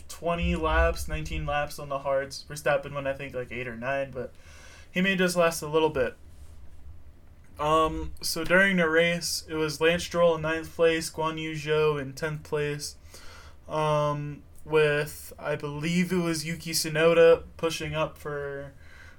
20 0.09 0.55
laps, 0.55 1.09
19 1.09 1.45
laps 1.45 1.81
on 1.81 1.89
the 1.89 1.99
hards. 1.99 2.45
Verstappen 2.49 2.95
went, 2.95 3.09
I 3.09 3.15
think, 3.15 3.35
like 3.35 3.51
8 3.51 3.67
or 3.67 3.77
9, 3.77 4.13
but 4.13 4.33
he 4.93 5.01
may 5.01 5.17
just 5.17 5.35
last 5.35 5.61
a 5.63 5.67
little 5.67 5.91
bit. 5.91 6.15
Um, 7.59 8.13
so 8.21 8.45
during 8.45 8.77
the 8.77 8.89
race, 8.89 9.43
it 9.49 9.57
was 9.57 9.81
Lance 9.81 10.05
Stroll 10.05 10.37
in 10.37 10.43
ninth 10.43 10.77
place, 10.77 11.11
Guan 11.11 11.41
Yu 11.43 11.55
Zhou 11.55 12.01
in 12.01 12.13
10th 12.13 12.45
place. 12.45 12.95
Um, 13.69 14.45
with, 14.69 15.33
I 15.39 15.57
believe 15.57 16.13
it 16.13 16.17
was 16.17 16.47
Yuki 16.47 16.73
Tsunoda 16.73 17.43
pushing 17.57 17.95
up 17.95 18.19
for 18.19 18.73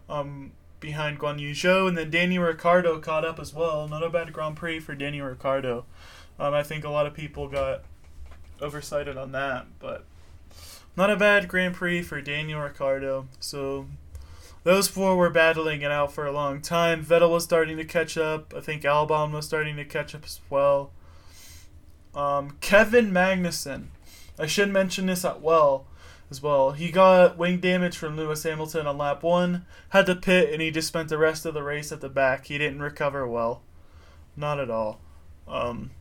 um, 0.10 0.52
behind 0.80 1.20
Guan 1.20 1.40
Yu 1.40 1.52
Zhou, 1.52 1.88
and 1.88 1.98
then 1.98 2.10
Danny 2.10 2.38
Ricciardo 2.38 3.00
caught 3.00 3.26
up 3.26 3.40
as 3.40 3.54
well. 3.54 3.88
Not 3.88 4.04
a 4.04 4.10
bad 4.10 4.34
Grand 4.34 4.56
Prix 4.56 4.80
for 4.80 4.96
Danny 4.96 5.22
Ricciardo. 5.22 5.86
Um, 6.40 6.54
I 6.54 6.64
think 6.64 6.84
a 6.84 6.90
lot 6.90 7.06
of 7.06 7.14
people 7.14 7.48
got 7.48 7.84
oversighted 8.62 9.18
on 9.18 9.32
that, 9.34 9.68
but 9.80 10.06
not 10.96 11.10
a 11.10 11.16
bad 11.16 11.48
Grand 11.48 11.76
Prix 11.76 12.02
for 12.04 12.22
Daniel 12.22 12.62
Ricciardo. 12.62 13.28
So 13.40 13.88
those 14.64 14.88
four 14.88 15.16
were 15.16 15.30
battling 15.30 15.82
it 15.82 15.92
out 15.92 16.12
for 16.12 16.26
a 16.26 16.32
long 16.32 16.62
time. 16.62 17.04
Vettel 17.04 17.32
was 17.32 17.44
starting 17.44 17.78
to 17.78 17.86
catch 17.86 18.18
up. 18.18 18.54
I 18.56 18.62
think 18.62 18.84
Albon 18.84 19.32
was 19.32 19.46
starting 19.46 19.76
to 19.78 19.86
catch 19.86 20.14
up 20.14 20.26
as 20.26 20.42
well. 20.50 20.92
Um, 22.14 22.58
Kevin 22.62 23.12
Magnussen. 23.12 23.88
I 24.40 24.46
should 24.46 24.70
mention 24.72 25.08
this 25.08 25.26
at 25.26 25.42
well 25.42 25.86
as 26.32 26.42
well. 26.42 26.72
He 26.72 26.92
got 26.92 27.38
wing 27.38 27.60
damage 27.60 27.98
from 27.98 28.16
Lewis 28.16 28.44
Hamilton 28.44 28.88
on 28.88 28.98
lap 28.98 29.22
one, 29.22 29.66
had 29.90 30.06
to 30.06 30.16
pit, 30.16 30.52
and 30.52 30.62
he 30.62 30.72
just 30.72 30.88
spent 30.88 31.10
the 31.10 31.18
rest 31.18 31.46
of 31.46 31.54
the 31.54 31.64
race 31.64 31.92
at 31.92 32.02
the 32.02 32.10
back. 32.10 32.46
He 32.46 32.58
didn't 32.58 32.82
recover 32.82 33.28
well, 33.28 33.62
not 34.38 34.60
at 34.60 34.70
all. 34.70 35.02
Um, 35.48 35.92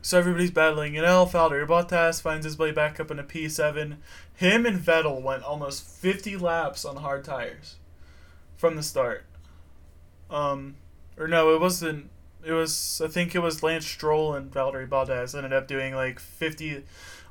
so 0.00 0.18
everybody's 0.18 0.52
battling 0.52 0.94
it 0.94 1.04
out. 1.04 1.32
Valtteri 1.32 1.66
Bottas 1.66 2.22
finds 2.22 2.46
his 2.46 2.58
way 2.58 2.70
back 2.70 3.00
up 3.00 3.10
in 3.10 3.18
a 3.18 3.24
P7. 3.24 3.96
Him 4.34 4.64
and 4.64 4.78
Vettel 4.78 5.20
went 5.20 5.42
almost 5.42 5.84
50 5.84 6.36
laps 6.36 6.84
on 6.84 6.96
hard 6.96 7.24
tires 7.24 7.76
from 8.56 8.76
the 8.76 8.82
start. 8.82 9.24
Um, 10.30 10.76
or 11.18 11.26
no, 11.26 11.54
it 11.54 11.60
wasn't. 11.60 12.10
It 12.46 12.52
was 12.52 13.02
I 13.04 13.08
think 13.08 13.34
it 13.34 13.40
was 13.40 13.62
Lance 13.62 13.86
Stroll 13.86 14.34
and 14.34 14.50
Valtteri 14.50 14.88
Bottas 14.88 15.34
ended 15.34 15.52
up 15.52 15.66
doing 15.66 15.94
like 15.94 16.20
50 16.20 16.84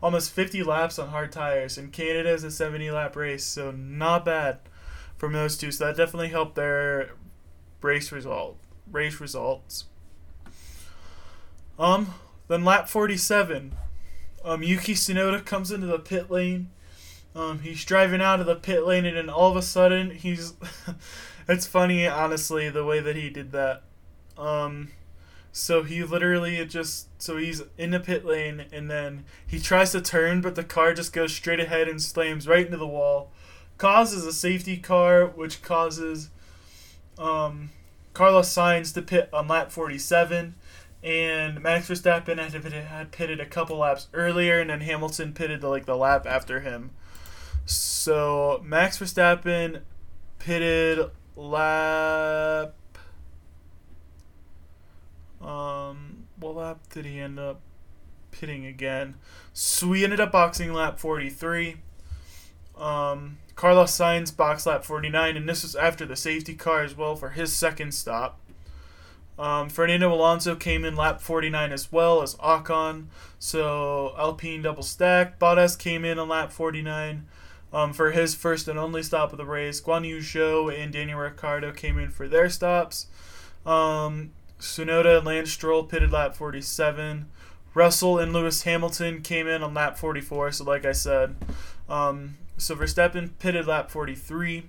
almost 0.04 0.32
50 0.32 0.62
laps 0.64 1.00
on 1.00 1.10
hard 1.10 1.32
tires, 1.32 1.78
and 1.78 1.92
Canada 1.92 2.32
is 2.32 2.44
a 2.44 2.52
70 2.52 2.92
lap 2.92 3.16
race, 3.16 3.44
so 3.44 3.72
not 3.72 4.26
bad 4.26 4.60
from 5.18 5.34
those 5.34 5.58
two. 5.58 5.72
So 5.72 5.86
that 5.86 5.98
definitely 5.98 6.30
helped 6.30 6.56
their 6.56 7.12
race 7.82 8.12
result, 8.12 8.58
race 8.92 9.20
results. 9.20 9.86
Um, 11.80 12.14
then 12.48 12.64
lap 12.64 12.88
47, 12.88 13.74
um, 14.44 14.64
Yuki 14.64 14.94
Tsunoda 14.94 15.44
comes 15.44 15.72
into 15.72 15.88
the 15.88 16.00
pit 16.00 16.30
lane. 16.30 16.70
Um, 17.36 17.60
he's 17.60 17.84
driving 17.84 18.22
out 18.22 18.40
of 18.40 18.46
the 18.46 18.56
pit 18.56 18.86
lane, 18.86 19.06
and 19.06 19.18
then 19.18 19.30
all 19.30 19.50
of 19.50 19.58
a 19.58 19.62
sudden, 19.62 20.12
he's. 20.12 20.54
it's 21.50 21.66
funny, 21.66 22.08
honestly, 22.08 22.70
the 22.70 22.86
way 22.86 23.00
that 23.00 23.16
he 23.16 23.30
did 23.30 23.52
that. 23.52 23.84
Um, 24.38 24.92
so 25.58 25.84
he 25.84 26.04
literally 26.04 26.66
just 26.66 27.08
so 27.18 27.38
he's 27.38 27.64
in 27.78 27.92
the 27.92 28.00
pit 28.02 28.26
lane 28.26 28.66
and 28.74 28.92
then 28.92 29.24
he 29.48 29.58
tries 29.58 29.94
to 29.94 30.02
turn, 30.02 30.42
but 30.42 30.56
the 30.56 30.66
car 30.66 30.94
just 30.94 31.14
goes 31.14 31.34
straight 31.34 31.62
ahead 31.62 31.88
and 31.88 32.02
slams 32.02 32.46
right 32.46 32.66
into 32.66 32.76
the 32.76 32.86
wall, 32.86 33.32
causes 33.78 34.26
a 34.26 34.34
safety 34.34 34.76
car, 34.76 35.26
which 35.26 35.62
causes 35.62 36.30
um, 37.18 37.70
Carlos 38.14 38.54
Sainz 38.54 38.94
to 38.96 39.02
pit 39.02 39.30
on 39.32 39.48
lap 39.48 39.72
47, 39.72 40.56
and 41.02 41.62
Max 41.64 41.88
Verstappen 41.88 42.38
had, 42.38 42.74
had 42.74 43.12
pitted 43.14 43.40
a 43.40 43.46
couple 43.46 43.78
laps 43.78 44.10
earlier, 44.14 44.60
and 44.60 44.70
then 44.70 44.82
Hamilton 44.82 45.32
pitted 45.32 45.62
the, 45.62 45.70
like 45.70 45.86
the 45.86 45.96
lap 45.96 46.26
after 46.28 46.60
him. 46.60 46.92
So 47.66 48.62
Max 48.62 49.00
Verstappen 49.00 49.84
pitted 50.38 51.12
lap 51.38 52.76
um, 55.46 56.26
what 56.40 56.56
lap 56.56 56.80
did 56.90 57.06
he 57.06 57.20
end 57.20 57.40
up 57.40 57.62
pitting 58.32 58.66
again? 58.66 59.16
So 59.54 59.88
we 59.88 60.04
ended 60.04 60.20
up 60.20 60.32
boxing 60.32 60.74
lap 60.74 61.00
43. 61.00 61.78
Um, 62.78 63.38
Carlos 63.56 63.92
Sainz 63.92 64.36
box 64.36 64.66
lap 64.66 64.84
49, 64.84 65.38
and 65.38 65.48
this 65.48 65.64
was 65.64 65.76
after 65.76 66.06
the 66.06 66.16
safety 66.16 66.56
car 66.56 66.84
as 66.84 66.96
well 66.96 67.16
for 67.16 67.30
his 67.30 67.54
second 67.54 67.94
stop. 67.94 68.40
Um, 69.38 69.70
Fernando 69.70 70.14
Alonso 70.14 70.56
came 70.56 70.86
in 70.86 70.96
lap 70.96 71.22
49 71.22 71.72
as 71.72 71.92
well 71.92 72.22
as 72.22 72.36
Ocon, 72.36 73.08
so 73.38 74.14
Alpine 74.18 74.62
double 74.62 74.84
stack. 74.84 75.40
Bottas 75.40 75.78
came 75.78 76.06
in 76.06 76.20
on 76.20 76.30
lap 76.30 76.52
49 76.52 77.28
um, 77.74 77.94
for 77.94 78.12
his 78.12 78.34
first 78.34 78.68
and 78.68 78.80
only 78.80 79.04
stop 79.04 79.32
of 79.32 79.38
the 79.38 79.46
race. 79.46 79.82
Guan 79.82 80.08
Yu 80.08 80.20
Zhou 80.20 80.74
and 80.74 80.94
Daniel 80.94 81.20
Ricciardo 81.20 81.74
came 81.74 82.00
in 82.00 82.10
for 82.10 82.28
their 82.28 82.50
stops. 82.50 83.08
Um, 83.66 84.32
Tsunoda 84.60 85.18
and 85.18 85.26
Lance 85.26 85.52
Stroll 85.52 85.84
pitted 85.84 86.12
lap 86.12 86.36
47. 86.36 87.28
Russell 87.74 88.20
and 88.20 88.32
Lewis 88.32 88.64
Hamilton 88.64 89.22
came 89.22 89.48
in 89.48 89.62
on 89.62 89.74
lap 89.74 89.98
44. 89.98 90.54
So, 90.54 90.64
like 90.64 90.86
I 90.86 90.94
said, 90.94 91.36
um, 91.90 92.38
so 92.58 92.76
Verstappen 92.76 93.32
pitted 93.38 93.68
lap 93.68 93.92
43. 93.92 94.66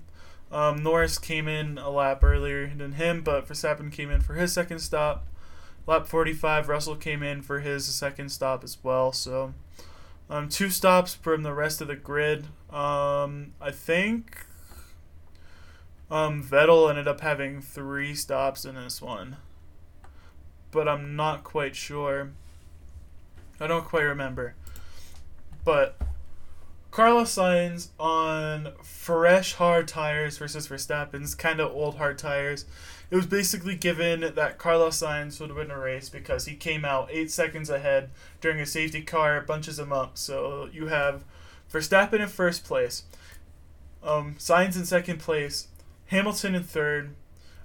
Um, 0.50 0.82
Norris 0.82 1.18
came 1.18 1.48
in 1.48 1.78
a 1.78 1.90
lap 1.90 2.22
earlier 2.22 2.72
than 2.74 2.92
him, 2.92 3.22
but 3.22 3.48
Verstappen 3.48 3.92
came 3.92 4.10
in 4.10 4.20
for 4.20 4.34
his 4.34 4.52
second 4.52 4.80
stop. 4.80 5.26
Lap 5.86 6.06
45, 6.06 6.68
Russell 6.68 6.96
came 6.96 7.22
in 7.22 7.42
for 7.42 7.60
his 7.60 7.86
second 7.86 8.30
stop 8.30 8.64
as 8.64 8.78
well. 8.82 9.12
So, 9.12 9.54
um, 10.28 10.48
two 10.48 10.68
stops 10.68 11.14
from 11.14 11.44
the 11.44 11.54
rest 11.54 11.80
of 11.80 11.86
the 11.86 11.94
grid. 11.94 12.46
Um, 12.70 13.52
I 13.60 13.70
think 13.70 14.46
um, 16.10 16.42
Vettel 16.42 16.90
ended 16.90 17.06
up 17.06 17.20
having 17.20 17.60
three 17.60 18.16
stops 18.16 18.64
in 18.64 18.74
this 18.74 19.00
one 19.00 19.36
but 20.76 20.86
I'm 20.86 21.16
not 21.16 21.42
quite 21.42 21.74
sure. 21.74 22.32
I 23.58 23.66
don't 23.66 23.86
quite 23.86 24.02
remember. 24.02 24.54
But 25.64 25.96
Carlos 26.90 27.34
Sainz 27.34 27.88
on 27.98 28.72
fresh 28.82 29.54
hard 29.54 29.88
tires 29.88 30.36
versus 30.36 30.68
Verstappen's 30.68 31.34
kind 31.34 31.60
of 31.60 31.72
old 31.72 31.96
hard 31.96 32.18
tires. 32.18 32.66
It 33.10 33.16
was 33.16 33.24
basically 33.24 33.74
given 33.74 34.34
that 34.34 34.58
Carlos 34.58 35.00
Sainz 35.00 35.40
would 35.40 35.54
win 35.54 35.70
a 35.70 35.78
race 35.78 36.10
because 36.10 36.44
he 36.44 36.54
came 36.54 36.84
out 36.84 37.08
eight 37.10 37.30
seconds 37.30 37.70
ahead 37.70 38.10
during 38.42 38.60
a 38.60 38.66
safety 38.66 39.00
car, 39.00 39.40
bunches 39.40 39.78
him 39.78 39.94
up. 39.94 40.18
So 40.18 40.68
you 40.70 40.88
have 40.88 41.24
Verstappen 41.72 42.20
in 42.20 42.28
first 42.28 42.64
place, 42.64 43.04
um, 44.02 44.34
Sainz 44.38 44.76
in 44.76 44.84
second 44.84 45.20
place, 45.20 45.68
Hamilton 46.08 46.54
in 46.54 46.64
third, 46.64 47.14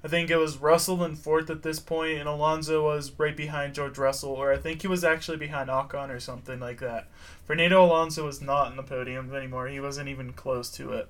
I 0.04 0.08
think 0.08 0.32
it 0.32 0.38
was 0.38 0.58
Russell 0.58 1.04
in 1.04 1.16
fourth 1.16 1.50
at 1.52 1.62
this 1.62 1.80
point, 1.80 2.18
and 2.18 2.28
Alonso 2.28 2.84
was 2.84 3.12
right 3.20 3.38
behind 3.38 3.76
George 3.76 4.00
Russell, 4.00 4.32
or 4.32 4.52
I 4.52 4.58
think 4.58 4.82
he 4.82 4.88
was 4.88 5.04
actually 5.04 5.38
behind 5.38 5.70
Ocon 5.70 6.10
or 6.10 6.20
something 6.20 6.60
like 6.60 6.80
that. 6.80 7.08
Fernando 7.46 7.86
Alonso 7.86 8.26
was 8.26 8.42
not 8.42 8.72
in 8.72 8.78
the 8.78 8.84
podium 8.84 9.34
anymore. 9.34 9.68
He 9.68 9.80
wasn't 9.80 10.10
even 10.10 10.34
close 10.34 10.72
to 10.72 10.94
it. 10.94 11.08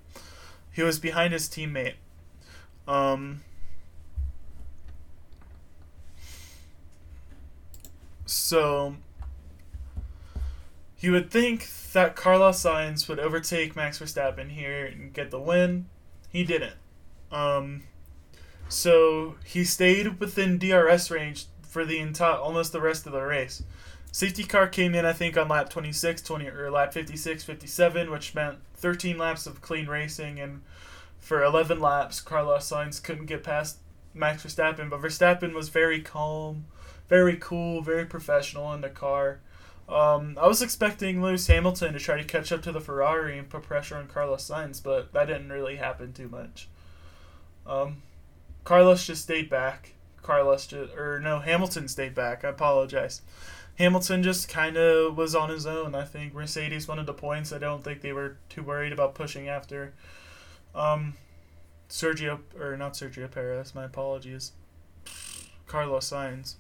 He 0.74 0.84
was 0.84 1.00
behind 1.00 1.32
his 1.32 1.48
teammate. 1.48 1.94
Um, 2.86 3.42
so 8.26 8.96
you 11.00 11.14
would 11.14 11.32
think 11.32 11.70
that 11.94 12.16
Carlos 12.16 12.62
Sainz 12.62 13.08
would 13.08 13.20
overtake 13.20 13.76
Max 13.76 14.00
Verstappen 14.00 14.50
here 14.52 14.86
and 14.86 15.14
get 15.14 15.32
the 15.32 15.40
win. 15.40 15.88
He 16.30 16.44
didn't. 16.44 16.76
Um, 17.32 17.84
so 18.72 19.36
he 19.44 19.66
stayed 19.66 20.20
within 20.20 20.58
DRS 20.58 21.12
range 21.12 21.48
for 21.62 21.84
the 21.84 22.00
entire 22.00 22.36
almost 22.36 22.72
the 22.72 22.80
rest 22.80 23.06
of 23.06 23.12
the 23.12 23.22
race. 23.22 23.64
Safety 24.14 24.44
car 24.44 24.68
came 24.68 24.96
in, 24.96 25.06
I 25.06 25.14
think, 25.14 25.38
on 25.38 25.48
lap 25.48 25.70
26, 25.70 26.22
20, 26.22 26.48
or 26.48 26.72
lap 26.72 26.94
56, 26.94 27.44
57, 27.44 28.10
which 28.10 28.34
meant 28.34 28.60
13 28.76 29.18
laps 29.18 29.46
of 29.46 29.62
clean 29.62 29.88
racing. 29.88 30.40
And 30.40 30.62
for 31.20 31.44
11 31.44 31.80
laps, 31.80 32.20
Carlos 32.20 32.70
Sainz 32.70 33.02
couldn't 33.02 33.26
get 33.26 33.44
past 33.44 33.78
Max 34.14 34.44
Verstappen. 34.44 34.90
But 34.90 35.02
Verstappen 35.02 35.54
was 35.54 35.70
very 35.70 36.02
calm, 36.02 36.66
very 37.10 37.38
cool, 37.38 37.82
very 37.82 38.06
professional 38.06 38.74
in 38.74 38.82
the 38.82 38.90
car. 38.90 39.40
Um, 39.88 40.38
I 40.42 40.48
was 40.48 40.62
expecting 40.62 41.22
Lewis 41.22 41.48
Hamilton 41.48 41.94
to 41.94 42.00
try 42.00 42.18
to 42.18 42.24
catch 42.24 42.52
up 42.52 42.62
to 42.64 42.72
the 42.72 42.80
Ferrari 42.80 43.38
and 43.38 43.50
put 43.50 43.64
pressure 43.64 43.98
on 43.98 44.08
Carlos 44.08 44.50
Sainz, 44.50 44.82
but 44.82 45.12
that 45.14 45.26
didn't 45.26 45.52
really 45.52 45.76
happen 45.78 46.14
too 46.14 46.30
much. 46.30 46.70
Um, 47.66 48.02
Carlos 48.64 49.06
just 49.06 49.24
stayed 49.24 49.50
back. 49.50 49.94
Carlos 50.22 50.68
just, 50.68 50.94
or 50.96 51.20
no, 51.20 51.40
Hamilton 51.40 51.88
stayed 51.88 52.14
back. 52.14 52.44
I 52.44 52.50
apologize. 52.50 53.22
Hamilton 53.76 54.22
just 54.22 54.48
kind 54.48 54.78
of 54.78 55.18
was 55.18 55.34
on 55.34 55.50
his 55.50 55.66
own. 55.66 55.96
I 55.96 56.06
think 56.06 56.34
Mercedes 56.34 56.88
wanted 56.88 57.06
the 57.06 57.14
points. 57.14 57.52
I 57.52 57.58
don't 57.58 57.84
think 57.84 58.02
they 58.02 58.14
were 58.14 58.38
too 58.50 58.62
worried 58.62 58.94
about 58.94 59.16
pushing 59.16 59.48
after. 59.48 59.94
Um, 60.76 61.16
Sergio 61.90 62.40
or 62.60 62.78
not 62.78 62.94
Sergio 62.94 63.30
Perez. 63.30 63.74
My 63.74 63.86
apologies. 63.86 64.52
Carlos 65.68 66.10
Sainz. 66.10 66.56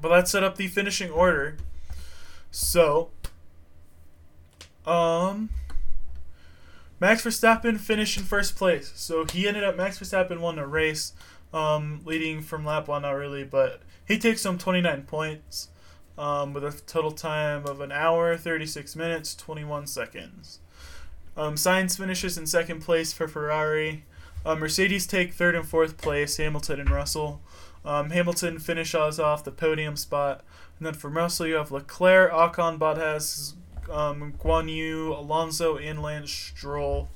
But 0.00 0.08
that 0.10 0.28
set 0.28 0.42
up 0.42 0.56
the 0.56 0.68
finishing 0.68 1.10
order. 1.10 1.56
So, 2.50 3.10
um, 4.86 5.50
Max 7.04 7.22
Verstappen 7.22 7.78
finished 7.78 8.16
in 8.16 8.22
first 8.24 8.56
place. 8.56 8.90
So 8.94 9.26
he 9.26 9.46
ended 9.46 9.62
up 9.62 9.76
Max 9.76 9.98
Verstappen 9.98 10.40
won 10.40 10.56
the 10.56 10.66
race, 10.66 11.12
um, 11.52 12.00
leading 12.06 12.40
from 12.40 12.64
lap 12.64 12.88
one. 12.88 13.02
Not 13.02 13.10
really, 13.10 13.44
but 13.44 13.82
he 14.06 14.16
takes 14.16 14.42
home 14.42 14.56
29 14.56 15.02
points, 15.02 15.68
um, 16.16 16.54
with 16.54 16.64
a 16.64 16.72
total 16.86 17.12
time 17.12 17.66
of 17.66 17.82
an 17.82 17.92
hour, 17.92 18.38
36 18.38 18.96
minutes, 18.96 19.34
21 19.34 19.86
seconds. 19.86 20.60
Um, 21.36 21.56
Sainz 21.56 21.98
finishes 21.98 22.38
in 22.38 22.46
second 22.46 22.80
place 22.80 23.12
for 23.12 23.28
Ferrari. 23.28 24.06
Uh, 24.46 24.54
Mercedes 24.54 25.06
take 25.06 25.34
third 25.34 25.54
and 25.54 25.68
fourth 25.68 25.98
place. 25.98 26.38
Hamilton 26.38 26.80
and 26.80 26.90
Russell. 26.90 27.42
Um, 27.84 28.12
Hamilton 28.12 28.58
finishes 28.58 29.20
off 29.20 29.44
the 29.44 29.52
podium 29.52 29.96
spot. 29.98 30.42
And 30.78 30.86
then 30.86 30.94
from 30.94 31.18
Russell, 31.18 31.48
you 31.48 31.56
have 31.56 31.70
Leclerc, 31.70 32.32
Ocon, 32.32 32.78
Bottas, 32.78 33.52
um, 33.90 34.34
Guan 34.38 34.74
Yu, 34.74 35.12
Alonso, 35.12 35.76
and 35.76 36.02
Lance 36.02 36.30
Stroll. 36.30 37.08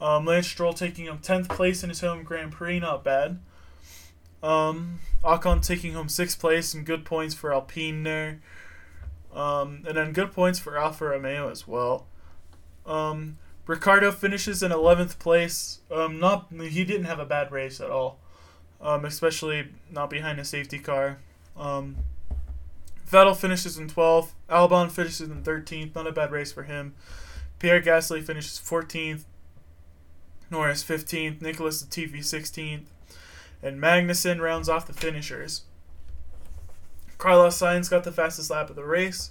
Um, 0.00 0.24
Lance 0.24 0.48
Stroll 0.48 0.72
taking 0.72 1.06
home 1.06 1.18
10th 1.18 1.48
place 1.48 1.82
in 1.82 1.88
his 1.88 2.00
home 2.00 2.24
Grand 2.24 2.52
Prix, 2.52 2.80
not 2.80 3.04
bad. 3.04 3.38
Um, 4.42 4.98
Ocon 5.22 5.64
taking 5.64 5.92
home 5.92 6.08
6th 6.08 6.38
place, 6.40 6.68
some 6.68 6.82
good 6.84 7.04
points 7.04 7.34
for 7.34 7.54
Alpine 7.54 8.02
there. 8.02 8.40
Um, 9.32 9.84
and 9.86 9.96
then 9.96 10.12
good 10.12 10.32
points 10.32 10.58
for 10.58 10.76
Alfa 10.76 11.06
Romeo 11.06 11.48
as 11.48 11.66
well. 11.66 12.06
Um, 12.84 13.38
Ricciardo 13.66 14.10
finishes 14.10 14.62
in 14.62 14.72
11th 14.72 15.18
place. 15.18 15.80
Um, 15.90 16.18
not 16.18 16.48
he 16.52 16.84
didn't 16.84 17.04
have 17.04 17.20
a 17.20 17.24
bad 17.24 17.52
race 17.52 17.80
at 17.80 17.90
all, 17.90 18.18
um, 18.80 19.04
especially 19.04 19.68
not 19.90 20.10
behind 20.10 20.40
a 20.40 20.44
safety 20.44 20.78
car. 20.78 21.18
Um, 21.56 21.96
Vettel 23.12 23.36
finishes 23.36 23.76
in 23.76 23.88
12th. 23.88 24.30
Albon 24.48 24.90
finishes 24.90 25.28
in 25.28 25.42
13th. 25.42 25.94
Not 25.94 26.06
a 26.06 26.12
bad 26.12 26.32
race 26.32 26.50
for 26.50 26.62
him. 26.62 26.94
Pierre 27.58 27.82
Gasly 27.82 28.24
finishes 28.24 28.58
14th. 28.58 29.24
Norris 30.50 30.82
15th. 30.82 31.42
Nicholas 31.42 31.82
Latifi 31.82 32.20
16th. 32.20 32.84
And 33.62 33.78
Magnussen 33.78 34.40
rounds 34.40 34.68
off 34.68 34.86
the 34.86 34.94
finishers. 34.94 35.62
Carlos 37.18 37.60
Sainz 37.60 37.90
got 37.90 38.02
the 38.02 38.10
fastest 38.10 38.50
lap 38.50 38.70
of 38.70 38.76
the 38.76 38.84
race. 38.84 39.30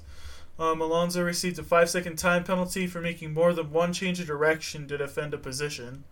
Um, 0.60 0.80
Alonso 0.80 1.24
received 1.24 1.58
a 1.58 1.64
five 1.64 1.90
second 1.90 2.18
time 2.18 2.44
penalty 2.44 2.86
for 2.86 3.02
making 3.02 3.34
more 3.34 3.52
than 3.52 3.72
one 3.72 3.94
change 3.94 4.20
of 4.20 4.28
direction 4.28 4.88
to 4.88 4.98
defend 4.98 5.34
a 5.34 5.40
position. 5.40 6.04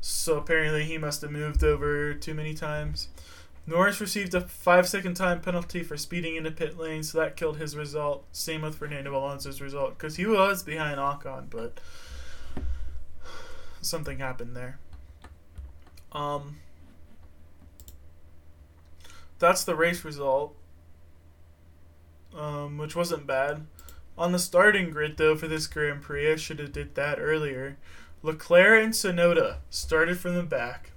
So 0.00 0.36
apparently 0.36 0.82
he 0.84 0.98
must 0.98 1.22
have 1.22 1.30
moved 1.30 1.62
over 1.62 2.14
too 2.14 2.34
many 2.34 2.52
times. 2.52 3.08
Norris 3.66 4.00
received 4.00 4.34
a 4.34 4.40
five 4.40 4.88
second 4.88 5.14
time 5.14 5.40
penalty 5.40 5.82
for 5.82 5.96
speeding 5.96 6.36
into 6.36 6.50
pit 6.50 6.78
lane, 6.78 7.02
so 7.02 7.18
that 7.18 7.36
killed 7.36 7.58
his 7.58 7.76
result. 7.76 8.24
Same 8.32 8.62
with 8.62 8.76
Fernando 8.76 9.16
Alonso's 9.16 9.60
result, 9.60 9.96
because 9.96 10.16
he 10.16 10.26
was 10.26 10.62
behind 10.62 10.98
Ocon, 10.98 11.48
but 11.48 11.78
something 13.80 14.18
happened 14.18 14.56
there. 14.56 14.78
Um, 16.10 16.58
that's 19.38 19.64
the 19.64 19.76
race 19.76 20.04
result, 20.04 20.56
um, 22.36 22.78
which 22.78 22.96
wasn't 22.96 23.26
bad. 23.26 23.66
On 24.18 24.32
the 24.32 24.38
starting 24.38 24.90
grid, 24.90 25.16
though, 25.16 25.36
for 25.36 25.48
this 25.48 25.66
Grand 25.66 26.02
Prix, 26.02 26.32
I 26.32 26.36
should 26.36 26.58
have 26.58 26.72
did 26.72 26.94
that 26.96 27.18
earlier. 27.18 27.78
Leclerc 28.22 28.84
and 28.84 28.92
Tsunoda 28.92 29.56
started 29.70 30.18
from 30.18 30.34
the 30.34 30.42
back. 30.42 30.91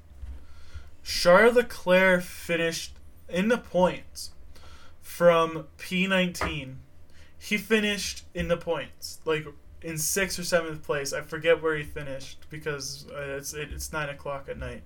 Charles 1.06 1.56
Leclerc 1.56 2.24
finished 2.24 2.96
in 3.30 3.48
the 3.50 3.60
points 3.60 4.32
from 5.02 5.68
P19. 5.78 6.78
He 7.38 7.58
finished 7.58 8.26
in 8.34 8.48
the 8.48 8.58
points, 8.58 9.20
like 9.24 9.46
in 9.84 10.00
sixth 10.00 10.39
or 10.39 10.44
seventh 10.44 10.82
place. 10.82 11.13
I 11.13 11.22
forget 11.22 11.62
where 11.62 11.78
he 11.78 11.84
finished 11.84 12.50
because 12.50 13.06
uh, 13.15 13.38
it's 13.38 13.54
it, 13.54 13.72
it's 13.72 13.94
nine 13.94 14.10
o'clock 14.10 14.50
at 14.50 14.58
night. 14.58 14.82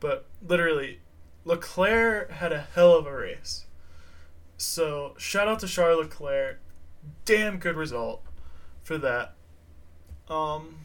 But 0.00 0.26
literally, 0.44 0.98
Leclerc 1.44 2.32
had 2.32 2.52
a 2.52 2.66
hell 2.74 2.96
of 2.96 3.06
a 3.06 3.16
race. 3.16 3.66
So 4.56 5.14
shout 5.18 5.46
out 5.46 5.60
to 5.60 5.68
Charles 5.68 6.00
Leclerc 6.00 6.58
damn 7.24 7.58
good 7.58 7.76
result 7.76 8.24
for 8.82 8.98
that. 8.98 9.34
Um, 10.28 10.83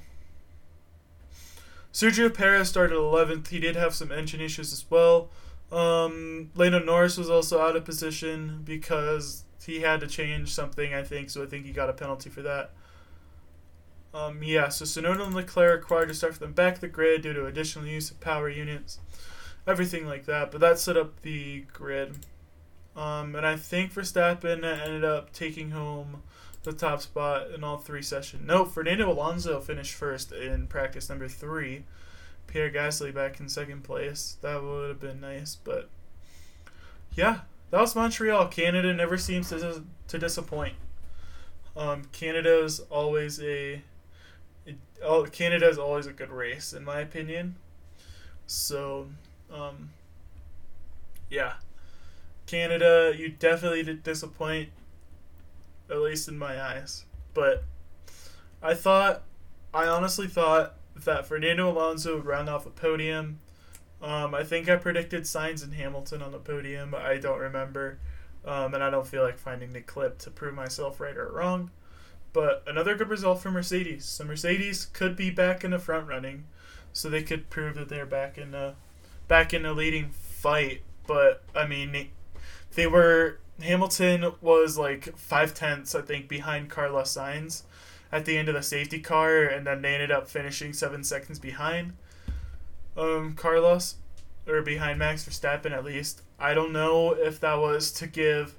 Sergio 1.93 2.33
Perez 2.33 2.69
started 2.69 2.95
11th. 2.95 3.47
He 3.47 3.59
did 3.59 3.75
have 3.75 3.93
some 3.93 4.11
engine 4.11 4.41
issues 4.41 4.71
as 4.71 4.85
well. 4.89 5.29
Um, 5.71 6.51
Lando 6.55 6.79
Norris 6.79 7.17
was 7.17 7.29
also 7.29 7.61
out 7.61 7.75
of 7.75 7.85
position 7.85 8.61
because 8.63 9.43
he 9.65 9.81
had 9.81 9.99
to 9.99 10.07
change 10.07 10.53
something, 10.53 10.93
I 10.93 11.03
think, 11.03 11.29
so 11.29 11.43
I 11.43 11.45
think 11.45 11.65
he 11.65 11.71
got 11.71 11.89
a 11.89 11.93
penalty 11.93 12.29
for 12.29 12.41
that. 12.41 12.71
Um, 14.13 14.41
yeah, 14.41 14.69
so 14.69 14.85
Tsunoda 14.85 15.25
and 15.25 15.35
Leclerc 15.35 15.81
required 15.81 16.07
to 16.07 16.15
start 16.15 16.35
from 16.35 16.47
the 16.47 16.53
back 16.53 16.75
of 16.75 16.81
the 16.81 16.87
grid 16.87 17.21
due 17.21 17.33
to 17.33 17.45
additional 17.45 17.85
use 17.85 18.09
of 18.09 18.19
power 18.19 18.49
units, 18.49 18.99
everything 19.67 20.07
like 20.07 20.25
that. 20.25 20.51
But 20.51 20.61
that 20.61 20.79
set 20.79 20.97
up 20.97 21.21
the 21.21 21.65
grid. 21.73 22.17
Um, 22.95 23.35
and 23.35 23.45
I 23.45 23.55
think 23.55 23.93
Verstappen 23.93 24.63
ended 24.63 25.05
up 25.05 25.31
taking 25.31 25.71
home 25.71 26.23
the 26.63 26.73
top 26.73 27.01
spot 27.01 27.51
in 27.51 27.63
all 27.63 27.77
three 27.77 28.01
sessions. 28.01 28.45
No, 28.45 28.65
Fernando 28.65 29.11
Alonso 29.11 29.59
finished 29.59 29.93
first 29.93 30.31
in 30.31 30.67
practice 30.67 31.09
number 31.09 31.27
three. 31.27 31.83
Pierre 32.47 32.71
Gasly 32.71 33.13
back 33.13 33.39
in 33.39 33.47
second 33.47 33.83
place. 33.83 34.37
That 34.41 34.63
would 34.63 34.89
have 34.89 34.99
been 34.99 35.21
nice, 35.21 35.55
but 35.55 35.89
yeah, 37.13 37.41
that 37.71 37.79
was 37.79 37.95
Montreal. 37.95 38.47
Canada 38.47 38.93
never 38.93 39.17
seems 39.17 39.49
to 39.49 39.83
to 40.07 40.19
disappoint. 40.19 40.75
Um, 41.77 42.03
Canada 42.11 42.63
is 42.63 42.79
always 42.89 43.39
a 43.41 43.81
it, 44.65 44.77
oh, 45.03 45.25
Canada 45.25 45.69
is 45.69 45.77
always 45.77 46.07
a 46.07 46.13
good 46.13 46.29
race 46.29 46.73
in 46.73 46.83
my 46.83 46.99
opinion. 46.99 47.55
So, 48.47 49.07
um, 49.53 49.91
yeah, 51.29 51.53
Canada, 52.47 53.13
you 53.15 53.29
definitely 53.29 53.83
did 53.83 54.01
disappoint, 54.01 54.69
at 55.89 55.99
least 55.99 56.27
in 56.27 56.37
my 56.37 56.61
eyes. 56.61 57.05
But 57.33 57.63
I 58.61 58.73
thought, 58.73 59.23
I 59.73 59.87
honestly 59.87 60.27
thought 60.27 60.75
that 60.95 61.25
Fernando 61.27 61.71
Alonso 61.71 62.17
would 62.17 62.25
round 62.25 62.49
off 62.49 62.65
a 62.65 62.71
podium. 62.71 63.39
Um, 64.01 64.33
I 64.33 64.43
think 64.43 64.69
I 64.69 64.75
predicted 64.75 65.23
Sainz 65.23 65.63
and 65.63 65.73
Hamilton 65.73 66.21
on 66.21 66.31
the 66.31 66.39
podium. 66.39 66.95
I 66.95 67.17
don't 67.17 67.39
remember. 67.39 67.99
Um, 68.45 68.73
and 68.73 68.83
I 68.83 68.89
don't 68.89 69.07
feel 69.07 69.23
like 69.23 69.37
finding 69.37 69.73
the 69.73 69.81
clip 69.81 70.17
to 70.19 70.31
prove 70.31 70.55
myself 70.55 70.99
right 70.99 71.15
or 71.15 71.31
wrong. 71.31 71.71
But 72.31 72.63
another 72.67 72.95
good 72.95 73.09
result 73.09 73.41
for 73.41 73.51
Mercedes. 73.51 74.05
So 74.05 74.23
Mercedes 74.23 74.85
could 74.85 75.15
be 75.15 75.29
back 75.29 75.63
in 75.63 75.71
the 75.71 75.79
front 75.79 76.07
running, 76.07 76.45
so 76.93 77.09
they 77.09 77.23
could 77.23 77.49
prove 77.49 77.75
that 77.75 77.89
they're 77.89 78.05
back 78.05 78.37
in 78.37 78.51
the 78.51 78.75
back 79.27 79.53
in 79.53 79.63
the 79.63 79.73
leading 79.73 80.09
fight. 80.11 80.81
But 81.07 81.43
I 81.55 81.65
mean, 81.67 82.09
they 82.75 82.87
were 82.87 83.39
Hamilton 83.61 84.33
was 84.41 84.77
like 84.77 85.17
five 85.17 85.53
tenths, 85.53 85.95
I 85.95 86.01
think, 86.01 86.27
behind 86.27 86.69
Carlos 86.69 87.15
Sainz 87.15 87.63
at 88.11 88.25
the 88.25 88.37
end 88.37 88.49
of 88.49 88.55
the 88.55 88.63
safety 88.63 88.99
car, 88.99 89.43
and 89.43 89.67
then 89.67 89.81
they 89.81 89.93
ended 89.93 90.11
up 90.11 90.27
finishing 90.27 90.73
seven 90.73 91.03
seconds 91.03 91.39
behind 91.39 91.93
um, 92.97 93.33
Carlos, 93.33 93.95
or 94.47 94.61
behind 94.61 94.99
Max 94.99 95.27
Verstappen 95.27 95.71
at 95.71 95.83
least. 95.83 96.21
I 96.39 96.53
don't 96.53 96.73
know 96.73 97.13
if 97.13 97.39
that 97.41 97.59
was 97.59 97.91
to 97.93 98.07
give 98.07 98.55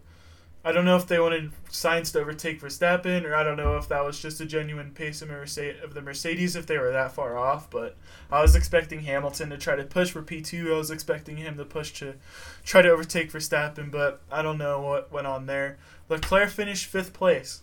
I 0.62 0.72
don't 0.72 0.84
know 0.84 0.96
if 0.96 1.06
they 1.06 1.18
wanted 1.18 1.52
Sainz 1.70 2.12
to 2.12 2.20
overtake 2.20 2.60
Verstappen, 2.60 3.24
or 3.24 3.34
I 3.34 3.42
don't 3.42 3.56
know 3.56 3.78
if 3.78 3.88
that 3.88 4.04
was 4.04 4.20
just 4.20 4.42
a 4.42 4.46
genuine 4.46 4.90
pace 4.90 5.22
of 5.22 5.28
the 5.28 6.02
Mercedes 6.02 6.54
if 6.54 6.66
they 6.66 6.76
were 6.76 6.92
that 6.92 7.12
far 7.12 7.38
off. 7.38 7.70
But 7.70 7.96
I 8.30 8.42
was 8.42 8.54
expecting 8.54 9.00
Hamilton 9.00 9.48
to 9.50 9.56
try 9.56 9.74
to 9.76 9.84
push 9.84 10.10
for 10.10 10.22
P2. 10.22 10.70
I 10.70 10.76
was 10.76 10.90
expecting 10.90 11.38
him 11.38 11.56
to 11.56 11.64
push 11.64 11.92
to 12.00 12.16
try 12.62 12.82
to 12.82 12.90
overtake 12.90 13.32
Verstappen, 13.32 13.90
but 13.90 14.20
I 14.30 14.42
don't 14.42 14.58
know 14.58 14.82
what 14.82 15.10
went 15.10 15.26
on 15.26 15.46
there. 15.46 15.78
Leclerc 16.10 16.50
finished 16.50 16.86
fifth 16.86 17.14
place. 17.14 17.62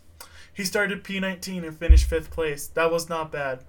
He 0.52 0.64
started 0.64 1.04
P19 1.04 1.68
and 1.68 1.78
finished 1.78 2.10
fifth 2.10 2.32
place. 2.32 2.66
That 2.66 2.92
was 2.92 3.10
not 3.10 3.32
bad. 3.32 3.60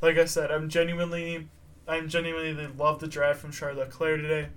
Like 0.00 0.18
I 0.18 0.24
said, 0.24 0.50
I'm 0.50 0.68
genuinely, 0.68 1.46
I'm 1.86 2.08
genuinely 2.08 2.52
they 2.52 2.66
love 2.66 2.98
the 2.98 3.06
drive 3.06 3.38
from 3.38 3.52
Charles 3.52 3.78
Leclerc 3.78 4.22
today. 4.22 4.48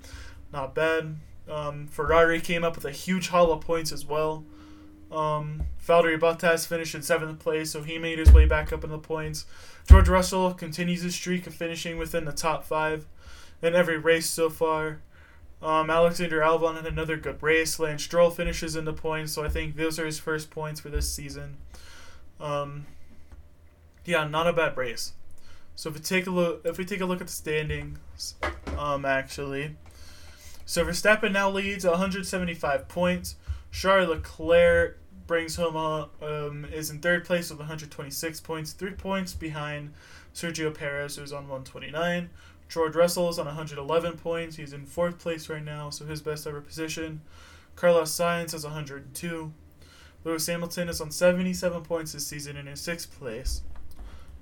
Not 0.51 0.73
bad. 0.73 1.17
Um, 1.49 1.87
Ferrari 1.87 2.41
came 2.41 2.63
up 2.63 2.75
with 2.75 2.85
a 2.85 2.91
huge 2.91 3.29
haul 3.29 3.51
of 3.51 3.61
points 3.61 3.91
as 3.91 4.05
well. 4.05 4.43
Um, 5.11 5.63
Valtteri 5.85 6.19
Bottas 6.19 6.67
finished 6.67 6.95
in 6.95 7.01
seventh 7.01 7.39
place, 7.39 7.71
so 7.71 7.83
he 7.83 7.97
made 7.97 8.19
his 8.19 8.31
way 8.31 8.45
back 8.45 8.73
up 8.73 8.83
in 8.83 8.89
the 8.89 8.97
points. 8.97 9.45
George 9.87 10.09
Russell 10.09 10.53
continues 10.53 11.03
his 11.03 11.13
streak 11.13 11.45
of 11.45 11.53
finishing 11.53 11.97
within 11.97 12.25
the 12.25 12.31
top 12.31 12.65
five 12.65 13.05
in 13.61 13.75
every 13.75 13.97
race 13.97 14.29
so 14.29 14.49
far. 14.49 15.01
Um, 15.61 15.89
Alexander 15.89 16.41
Albon 16.41 16.75
had 16.75 16.85
another 16.85 17.17
good 17.17 17.41
race. 17.41 17.79
Lance 17.79 18.03
Stroll 18.03 18.29
finishes 18.29 18.75
in 18.75 18.85
the 18.85 18.93
points, 18.93 19.33
so 19.33 19.43
I 19.43 19.49
think 19.49 19.75
those 19.75 19.99
are 19.99 20.05
his 20.05 20.19
first 20.19 20.49
points 20.49 20.79
for 20.79 20.89
this 20.89 21.11
season. 21.11 21.57
Um, 22.39 22.85
yeah, 24.05 24.27
not 24.27 24.47
a 24.47 24.53
bad 24.53 24.75
race. 24.77 25.13
So 25.75 25.89
if 25.89 25.95
we 25.95 26.01
take 26.01 26.27
a 26.27 26.31
look, 26.31 26.61
if 26.65 26.77
we 26.77 26.85
take 26.85 27.01
a 27.01 27.05
look 27.05 27.21
at 27.21 27.27
the 27.27 27.33
standings, 27.33 28.35
um, 28.77 29.05
actually, 29.05 29.75
so 30.65 30.83
Verstappen 30.83 31.31
now 31.31 31.49
leads 31.49 31.85
175 31.85 32.87
points. 32.87 33.35
Charles 33.71 34.09
Leclerc 34.09 34.99
brings 35.27 35.55
home 35.55 35.75
uh, 35.75 36.05
um, 36.25 36.65
is 36.65 36.89
in 36.89 36.99
third 36.99 37.25
place 37.25 37.49
with 37.49 37.59
126 37.59 38.39
points, 38.41 38.73
three 38.73 38.91
points 38.91 39.33
behind 39.33 39.93
Sergio 40.33 40.73
Perez, 40.73 41.15
who's 41.15 41.33
on 41.33 41.43
129. 41.43 42.29
George 42.67 42.95
Russell 42.95 43.29
is 43.29 43.37
on 43.37 43.45
111 43.45 44.17
points. 44.17 44.55
He's 44.55 44.73
in 44.73 44.85
fourth 44.85 45.19
place 45.19 45.49
right 45.49 45.63
now, 45.63 45.89
so 45.89 46.05
his 46.05 46.21
best 46.21 46.47
ever 46.47 46.61
position. 46.61 47.21
Carlos 47.75 48.11
Sainz 48.11 48.51
has 48.51 48.63
102. 48.63 49.53
Lewis 50.23 50.47
Hamilton 50.47 50.89
is 50.89 50.99
on 50.99 51.11
77 51.11 51.83
points 51.83 52.13
this 52.13 52.25
season 52.25 52.57
and 52.57 52.67
in 52.67 52.75
sixth 52.75 53.17
place. 53.19 53.61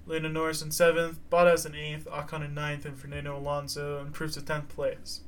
Lando 0.05 0.29
Norris 0.29 0.62
in 0.62 0.71
seventh, 0.71 1.19
Bottas 1.29 1.65
in 1.65 1.75
eighth, 1.75 2.07
Ocon 2.09 2.45
in 2.45 2.53
ninth, 2.53 2.86
and 2.86 2.97
Fernando 2.97 3.38
Alonso 3.38 4.01
improves 4.01 4.36
to 4.36 4.41
tenth 4.41 4.69
place. 4.69 5.21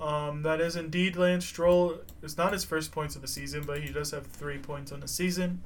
Um, 0.00 0.42
that 0.42 0.60
is 0.60 0.76
indeed 0.76 1.16
Lance 1.16 1.46
Stroll. 1.46 1.98
It's 2.22 2.36
not 2.36 2.52
his 2.52 2.64
first 2.64 2.92
points 2.92 3.16
of 3.16 3.22
the 3.22 3.28
season, 3.28 3.62
but 3.62 3.80
he 3.80 3.92
does 3.92 4.10
have 4.10 4.26
three 4.26 4.58
points 4.58 4.92
on 4.92 5.00
the 5.00 5.08
season. 5.08 5.62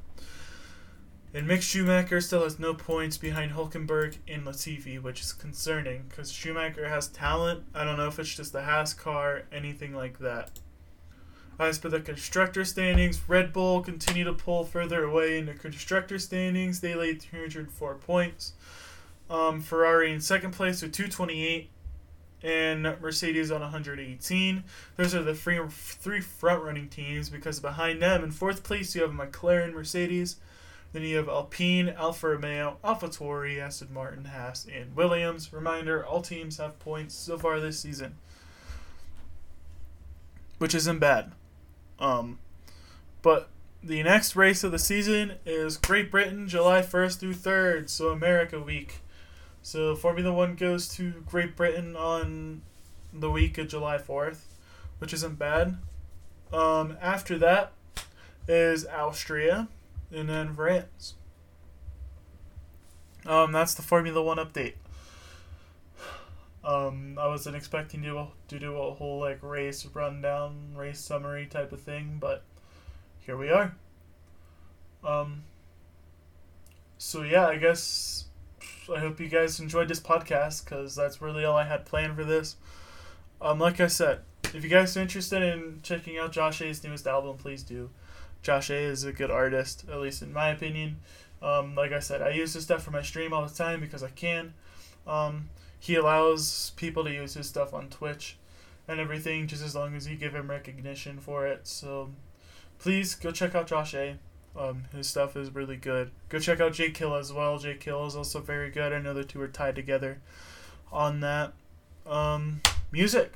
And 1.35 1.47
Mick 1.47 1.61
Schumacher 1.61 2.21
still 2.21 2.45
has 2.45 2.59
no 2.59 2.73
points 2.73 3.19
behind 3.19 3.53
Hulkenberg 3.53 4.17
and 4.27 4.45
Latifi, 4.47 5.01
which 5.01 5.21
is 5.21 5.33
concerning 5.33 6.05
because 6.09 6.33
Schumacher 6.33 6.89
has 6.89 7.09
talent. 7.09 7.65
I 7.75 7.85
don't 7.85 7.99
know 7.99 8.09
if 8.09 8.19
it's 8.19 8.35
just 8.35 8.53
the 8.53 8.63
Haas 8.63 8.95
car, 8.95 9.43
anything 9.53 9.95
like 9.95 10.19
that. 10.21 10.59
As 11.59 11.77
for 11.77 11.89
the 11.89 12.01
constructor 12.01 12.65
standings, 12.65 13.21
Red 13.29 13.53
Bull 13.53 13.83
continue 13.83 14.25
to 14.25 14.33
pull 14.33 14.65
further 14.65 15.05
away 15.05 15.39
in 15.39 15.47
the 15.47 15.55
constructor 15.55 16.19
standings. 16.19 16.81
They 16.81 16.95
laid 16.95 17.21
304 17.21 17.97
points. 17.97 18.53
Um, 19.29 19.61
Ferrari 19.61 20.13
in 20.13 20.21
second 20.21 20.53
place 20.53 20.81
with 20.81 20.93
228 20.93 21.69
and 22.43 22.83
Mercedes 23.01 23.51
on 23.51 23.61
118. 23.61 24.65
Those 24.97 25.15
are 25.15 25.23
the 25.23 25.35
three, 25.35 25.61
three 25.69 26.21
front 26.21 26.63
running 26.63 26.89
teams 26.89 27.29
because 27.29 27.61
behind 27.61 28.01
them 28.01 28.23
in 28.23 28.31
fourth 28.31 28.63
place 28.63 28.95
you 28.95 29.03
have 29.03 29.11
McLaren, 29.11 29.73
Mercedes. 29.73 30.37
Then 30.93 31.03
you 31.03 31.17
have 31.17 31.29
Alpine, 31.29 31.91
Alfa 31.91 32.29
Romeo, 32.29 32.79
AlphaTauri, 32.83 33.59
Aston 33.59 33.93
Martin, 33.93 34.25
Haas, 34.25 34.67
and 34.73 34.97
Williams. 34.97 35.53
Reminder: 35.53 36.05
all 36.05 36.23
teams 36.23 36.57
have 36.57 36.79
points 36.79 37.15
so 37.15 37.37
far 37.37 37.61
this 37.61 37.79
season, 37.79 38.15
which 40.57 40.75
isn't 40.75 40.99
bad. 40.99 41.33
Um, 41.99 42.39
but 43.21 43.51
the 43.83 44.03
next 44.03 44.35
race 44.35 44.65
of 44.65 44.73
the 44.73 44.79
season 44.79 45.35
is 45.45 45.77
Great 45.77 46.11
Britain, 46.11 46.49
July 46.49 46.81
1st 46.81 47.19
through 47.19 47.35
3rd, 47.35 47.89
so 47.89 48.09
America 48.09 48.61
Week. 48.61 49.01
So 49.69 49.95
Formula 49.95 50.33
One 50.33 50.55
goes 50.55 50.89
to 50.95 51.11
Great 51.27 51.55
Britain 51.55 51.95
on 51.95 52.63
the 53.13 53.31
week 53.31 53.59
of 53.59 53.69
July 53.69 53.99
4th, 53.99 54.39
which 54.99 55.13
isn't 55.13 55.39
bad. 55.39 55.77
Um, 56.51 56.97
after 57.03 57.37
that 57.37 57.73
is 58.49 58.87
Austria, 58.87 59.69
and 60.11 60.27
then 60.27 60.55
France. 60.55 61.17
Um, 63.27 63.53
that's 63.53 63.75
the 63.75 63.83
Formula 63.83 64.23
One 64.23 64.39
update. 64.39 64.77
Um, 66.65 67.19
I 67.21 67.27
wasn't 67.27 67.55
expecting 67.55 68.03
to 68.05 68.29
to 68.49 68.59
do 68.59 68.75
a 68.75 68.95
whole 68.95 69.21
like 69.21 69.43
race 69.43 69.85
rundown, 69.85 70.73
race 70.75 70.99
summary 70.99 71.45
type 71.45 71.73
of 71.73 71.83
thing, 71.83 72.17
but 72.19 72.43
here 73.21 73.37
we 73.37 73.51
are. 73.51 73.75
Um. 75.05 75.43
So 76.97 77.23
yeah, 77.23 77.47
I 77.47 77.59
guess 77.59 78.18
I 78.95 79.01
hope 79.01 79.21
you 79.21 79.29
guys 79.29 79.61
enjoyed 79.61 79.89
this 79.89 80.01
podcast 80.01 80.65
because 80.65 80.95
that's 80.95 81.21
really 81.21 81.45
all 81.45 81.57
I 81.57 81.65
had 81.65 81.85
planned 81.85 82.17
for 82.17 82.25
this. 82.25 82.57
Um, 83.41 83.59
like 83.59 83.81
I 83.81 83.87
said, 83.87 84.21
if 84.55 84.65
you 84.65 84.71
guys 84.71 84.97
are 84.97 85.03
interested 85.03 85.43
in 85.43 85.81
checking 85.83 86.17
out 86.17 86.33
Josh 86.33 86.63
A's 86.63 86.83
newest 86.83 87.07
album, 87.07 87.37
please 87.37 87.63
do. 87.63 87.91
Josh 88.43 88.71
A 88.71 88.77
is 88.77 89.05
a 89.05 89.13
good 89.13 89.31
artist, 89.31 89.85
at 89.91 90.01
least 90.01 90.23
in 90.23 90.33
my 90.33 90.49
opinion. 90.49 91.01
Um, 91.43 91.75
like 91.75 91.93
I 91.93 91.99
said, 91.99 92.23
I 92.23 92.31
use 92.31 92.55
his 92.55 92.65
stuff 92.65 92.83
for 92.83 92.91
my 92.91 93.03
stream 93.03 93.33
all 93.33 93.47
the 93.47 93.55
time 93.55 93.81
because 93.81 94.03
I 94.03 94.11
can. 94.11 94.55
Um, 95.07 95.51
he 95.79 95.95
allows 95.95 96.73
people 96.77 97.05
to 97.05 97.13
use 97.13 97.35
his 97.35 97.47
stuff 97.47 97.75
on 97.75 97.89
Twitch 97.89 98.37
and 98.89 98.99
everything 98.99 99.47
just 99.47 99.63
as 99.63 99.75
long 99.75 99.95
as 99.95 100.09
you 100.09 100.17
give 100.17 100.35
him 100.35 100.51
recognition 100.51 101.19
for 101.19 101.47
it. 101.47 101.69
So 101.69 102.11
please 102.79 103.15
go 103.15 103.31
check 103.31 103.55
out 103.55 103.67
Josh 103.67 103.95
A. 103.95 104.19
Um, 104.57 104.85
his 104.95 105.09
stuff 105.09 105.37
is 105.37 105.55
really 105.55 105.77
good. 105.77 106.11
Go 106.29 106.39
check 106.39 106.61
out 106.61 106.73
Jake 106.73 106.97
Hill 106.97 107.15
as 107.15 107.33
well. 107.33 107.59
Jake 107.59 107.83
Hill 107.83 108.07
is 108.07 108.17
also 108.17 108.41
very 108.41 108.71
good. 108.71 108.93
I 108.93 108.99
know 108.99 109.15
the 109.15 109.25
two 109.25 109.41
are 109.41 109.49
tied 109.49 109.77
together 109.77 110.21
on 110.91 111.21
that. 111.21 111.53
Um, 112.07 112.61
music, 112.91 113.35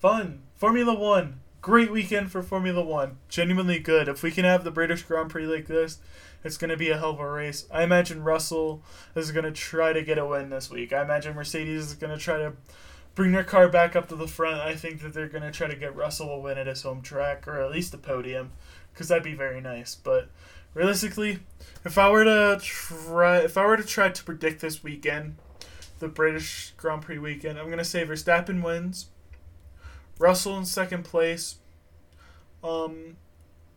fun, 0.00 0.42
Formula 0.56 0.94
One, 0.94 1.40
great 1.60 1.92
weekend 1.92 2.32
for 2.32 2.42
Formula 2.42 2.82
One. 2.82 3.18
Genuinely 3.28 3.78
good. 3.78 4.08
If 4.08 4.22
we 4.22 4.30
can 4.30 4.44
have 4.44 4.64
the 4.64 4.70
British 4.70 5.02
Grand 5.02 5.30
Prix 5.30 5.46
like 5.46 5.66
this, 5.66 5.98
it's 6.42 6.56
going 6.56 6.70
to 6.70 6.76
be 6.76 6.90
a 6.90 6.96
hell 6.96 7.10
of 7.10 7.20
a 7.20 7.30
race. 7.30 7.66
I 7.70 7.82
imagine 7.82 8.22
Russell 8.22 8.82
is 9.14 9.32
going 9.32 9.44
to 9.44 9.52
try 9.52 9.92
to 9.92 10.02
get 10.02 10.18
a 10.18 10.26
win 10.26 10.50
this 10.50 10.70
week. 10.70 10.92
I 10.92 11.02
imagine 11.02 11.34
Mercedes 11.34 11.86
is 11.86 11.94
going 11.94 12.16
to 12.16 12.22
try 12.22 12.38
to 12.38 12.52
bring 13.14 13.32
their 13.32 13.44
car 13.44 13.68
back 13.68 13.96
up 13.96 14.08
to 14.08 14.16
the 14.16 14.28
front. 14.28 14.60
I 14.60 14.74
think 14.74 15.02
that 15.02 15.12
they're 15.12 15.28
going 15.28 15.42
to 15.42 15.50
try 15.50 15.66
to 15.66 15.76
get 15.76 15.96
Russell 15.96 16.30
a 16.30 16.38
win 16.38 16.58
at 16.58 16.66
his 16.66 16.82
home 16.82 17.02
track 17.02 17.48
or 17.48 17.60
at 17.60 17.72
least 17.72 17.94
a 17.94 17.98
podium 17.98 18.52
because 18.96 19.08
that'd 19.08 19.22
be 19.22 19.34
very 19.34 19.60
nice. 19.60 19.94
But 19.94 20.30
realistically, 20.72 21.40
if 21.84 21.98
I 21.98 22.10
were 22.10 22.24
to 22.24 22.58
try, 22.62 23.38
if 23.38 23.58
I 23.58 23.66
were 23.66 23.76
to 23.76 23.84
try 23.84 24.08
to 24.08 24.24
predict 24.24 24.62
this 24.62 24.82
weekend, 24.82 25.36
the 25.98 26.08
British 26.08 26.72
Grand 26.78 27.02
Prix 27.02 27.18
weekend, 27.18 27.58
I'm 27.58 27.66
going 27.66 27.76
to 27.76 27.84
say 27.84 28.06
Verstappen 28.06 28.62
wins. 28.62 29.08
Russell 30.18 30.56
in 30.56 30.64
second 30.64 31.04
place. 31.04 31.56
Um, 32.64 33.18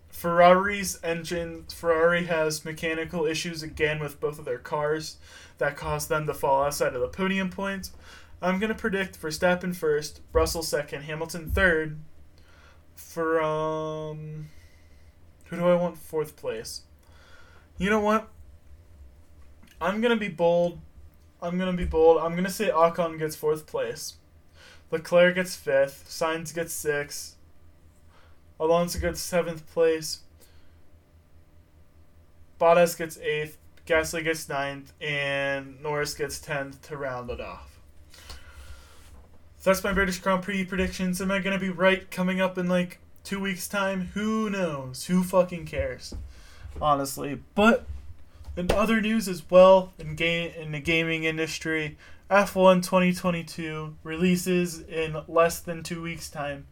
Ferrari's 0.07 0.97
engine. 1.03 1.65
Ferrari 1.67 2.25
has 2.25 2.63
mechanical 2.63 3.25
issues 3.25 3.61
again 3.61 3.99
with 3.99 4.21
both 4.21 4.39
of 4.39 4.45
their 4.45 4.57
cars 4.57 5.17
that 5.57 5.75
caused 5.75 6.07
them 6.07 6.25
to 6.27 6.33
fall 6.33 6.63
outside 6.63 6.95
of 6.95 7.01
the 7.01 7.09
podium 7.09 7.49
points. 7.49 7.91
I'm 8.41 8.57
gonna 8.57 8.73
predict 8.73 9.21
Verstappen 9.21 9.75
first, 9.75 10.21
Russell 10.31 10.63
second, 10.63 11.01
Hamilton 11.01 11.51
third. 11.51 11.99
From 12.95 14.47
who 15.49 15.57
do 15.57 15.67
I 15.67 15.75
want 15.75 15.97
fourth 15.97 16.35
place? 16.35 16.81
You 17.77 17.89
know 17.89 17.99
what? 17.99 18.27
I'm 19.81 20.01
gonna 20.01 20.15
be 20.15 20.27
bold. 20.27 20.79
I'm 21.41 21.57
gonna 21.57 21.73
be 21.73 21.85
bold. 21.85 22.21
I'm 22.21 22.35
gonna 22.35 22.49
say 22.49 22.69
Ocon 22.69 23.17
gets 23.17 23.35
fourth 23.35 23.65
place. 23.65 24.15
Leclerc 24.91 25.35
gets 25.35 25.55
fifth. 25.55 26.05
Sainz 26.09 26.53
gets 26.53 26.73
sixth. 26.73 27.35
Alonso 28.59 28.99
gets 28.99 29.21
seventh 29.21 29.71
place. 29.71 30.19
Bottas 32.59 32.97
gets 32.97 33.17
eighth. 33.19 33.57
Gasly 33.87 34.23
gets 34.23 34.47
ninth, 34.47 34.93
and 35.01 35.81
Norris 35.81 36.13
gets 36.13 36.39
tenth 36.39 36.79
to 36.87 36.97
round 36.97 37.31
it 37.31 37.41
off. 37.41 37.79
That's 39.63 39.83
my 39.83 39.93
British 39.93 40.19
Grand 40.19 40.43
Prix 40.43 40.65
predictions. 40.65 41.21
Am 41.21 41.31
I 41.31 41.39
gonna 41.39 41.59
be 41.59 41.69
right 41.69 42.09
coming 42.11 42.39
up 42.39 42.57
in 42.57 42.67
like 42.69 42.99
two 43.23 43.39
weeks' 43.39 43.67
time? 43.67 44.11
Who 44.13 44.49
knows? 44.49 45.05
Who 45.05 45.23
fucking 45.23 45.65
cares? 45.65 46.13
Honestly, 46.81 47.41
but 47.55 47.85
in 48.55 48.71
other 48.71 49.01
news 49.01 49.27
as 49.27 49.49
well, 49.49 49.93
in 49.97 50.15
game 50.15 50.51
in 50.57 50.71
the 50.71 50.79
gaming 50.79 51.23
industry, 51.23 51.97
F1 52.29 52.83
2022 52.83 53.95
releases 54.03 54.79
in 54.81 55.17
less 55.27 55.59
than 55.59 55.83
two 55.83 56.01
weeks' 56.01 56.29
time. 56.29 56.67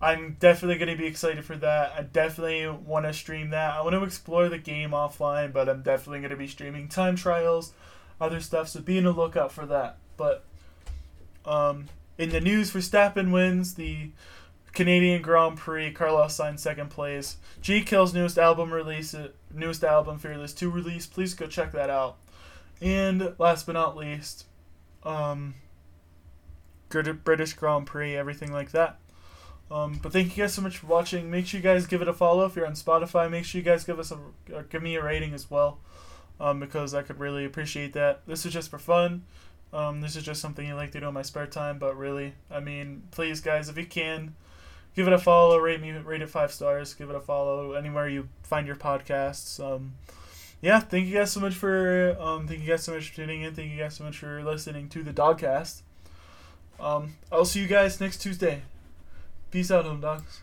I'm 0.00 0.36
definitely 0.40 0.78
going 0.78 0.96
to 0.96 1.00
be 1.00 1.06
excited 1.06 1.44
for 1.44 1.56
that. 1.56 1.92
I 1.96 2.02
definitely 2.02 2.68
want 2.68 3.06
to 3.06 3.12
stream 3.12 3.50
that. 3.50 3.74
I 3.74 3.82
want 3.82 3.94
to 3.94 4.02
explore 4.02 4.48
the 4.48 4.58
game 4.58 4.90
offline, 4.90 5.52
but 5.52 5.68
I'm 5.68 5.82
definitely 5.82 6.20
going 6.20 6.30
to 6.30 6.36
be 6.36 6.48
streaming 6.48 6.88
time 6.88 7.14
trials, 7.14 7.72
other 8.20 8.40
stuff, 8.40 8.68
so 8.68 8.80
be 8.80 8.98
on 8.98 9.04
the 9.04 9.12
lookout 9.12 9.52
for 9.52 9.66
that. 9.66 9.98
But 10.16 10.44
um, 11.44 11.86
in 12.18 12.30
the 12.30 12.40
news, 12.40 12.70
for 12.70 12.78
Verstappen 12.78 13.30
wins 13.30 13.74
the 13.74 14.10
Canadian 14.72 15.22
Grand 15.22 15.56
Prix. 15.56 15.92
Carlos 15.92 16.36
Sainz 16.36 16.60
second 16.60 16.90
place. 16.90 17.36
G 17.60 17.82
Kill's 17.82 18.14
newest 18.14 18.38
album 18.38 18.72
release, 18.72 19.14
newest 19.52 19.84
album 19.84 20.18
Fearless 20.18 20.52
2 20.54 20.70
release. 20.70 21.06
Please 21.06 21.34
go 21.34 21.46
check 21.46 21.72
that 21.72 21.90
out. 21.90 22.16
And 22.80 23.34
last 23.38 23.66
but 23.66 23.72
not 23.72 23.96
least, 23.96 24.46
um, 25.04 25.54
British 26.88 27.52
Grand 27.54 27.86
Prix, 27.86 28.16
everything 28.16 28.52
like 28.52 28.72
that. 28.72 28.98
Um, 29.70 29.98
but 30.02 30.12
thank 30.12 30.36
you 30.36 30.42
guys 30.42 30.52
so 30.52 30.60
much 30.60 30.78
for 30.78 30.86
watching. 30.86 31.30
Make 31.30 31.46
sure 31.46 31.58
you 31.58 31.64
guys 31.64 31.86
give 31.86 32.02
it 32.02 32.08
a 32.08 32.12
follow 32.12 32.44
if 32.44 32.54
you're 32.54 32.66
on 32.66 32.74
Spotify. 32.74 33.30
Make 33.30 33.44
sure 33.46 33.58
you 33.58 33.64
guys 33.64 33.84
give 33.84 33.98
us 33.98 34.12
a 34.12 34.62
give 34.64 34.82
me 34.82 34.96
a 34.96 35.02
rating 35.02 35.32
as 35.32 35.50
well, 35.50 35.78
um, 36.38 36.60
because 36.60 36.92
I 36.92 37.00
could 37.02 37.18
really 37.18 37.46
appreciate 37.46 37.94
that. 37.94 38.20
This 38.26 38.44
is 38.44 38.52
just 38.52 38.68
for 38.68 38.78
fun. 38.78 39.22
Um, 39.72 40.02
this 40.02 40.14
is 40.14 40.24
just 40.24 40.42
something 40.42 40.70
I 40.70 40.74
like 40.74 40.90
to 40.90 41.00
do 41.00 41.08
in 41.08 41.14
my 41.14 41.22
spare 41.22 41.46
time. 41.46 41.78
But 41.78 41.96
really, 41.96 42.34
I 42.50 42.60
mean, 42.60 43.04
please 43.12 43.40
guys, 43.40 43.70
if 43.70 43.78
you 43.78 43.86
can, 43.86 44.34
give 44.94 45.06
it 45.06 45.12
a 45.12 45.18
follow. 45.18 45.58
Rate 45.58 45.80
me, 45.80 45.92
rate 45.92 46.22
it 46.22 46.30
five 46.30 46.52
stars. 46.52 46.94
Give 46.94 47.10
it 47.10 47.16
a 47.16 47.20
follow 47.20 47.72
anywhere 47.72 48.08
you 48.08 48.28
find 48.42 48.66
your 48.66 48.76
podcasts. 48.76 49.62
Um, 49.62 49.94
yeah, 50.60 50.80
thank 50.80 51.06
you 51.06 51.18
guys 51.18 51.32
so 51.32 51.40
much 51.40 51.54
for 51.54 52.16
um, 52.20 52.46
thank 52.46 52.60
you 52.60 52.66
guys 52.66 52.84
so 52.84 52.94
much 52.94 53.10
for 53.10 53.16
tuning 53.16 53.42
in. 53.42 53.54
Thank 53.54 53.70
you 53.72 53.78
guys 53.78 53.94
so 53.94 54.04
much 54.04 54.18
for 54.18 54.42
listening 54.42 54.88
to 54.90 55.02
the 55.02 55.12
Dogcast. 55.12 55.82
Um, 56.78 57.16
I'll 57.30 57.44
see 57.44 57.60
you 57.60 57.68
guys 57.68 58.00
next 58.00 58.18
Tuesday. 58.18 58.62
Peace 59.50 59.70
out, 59.70 59.84
home 59.84 60.00
dogs. 60.00 60.40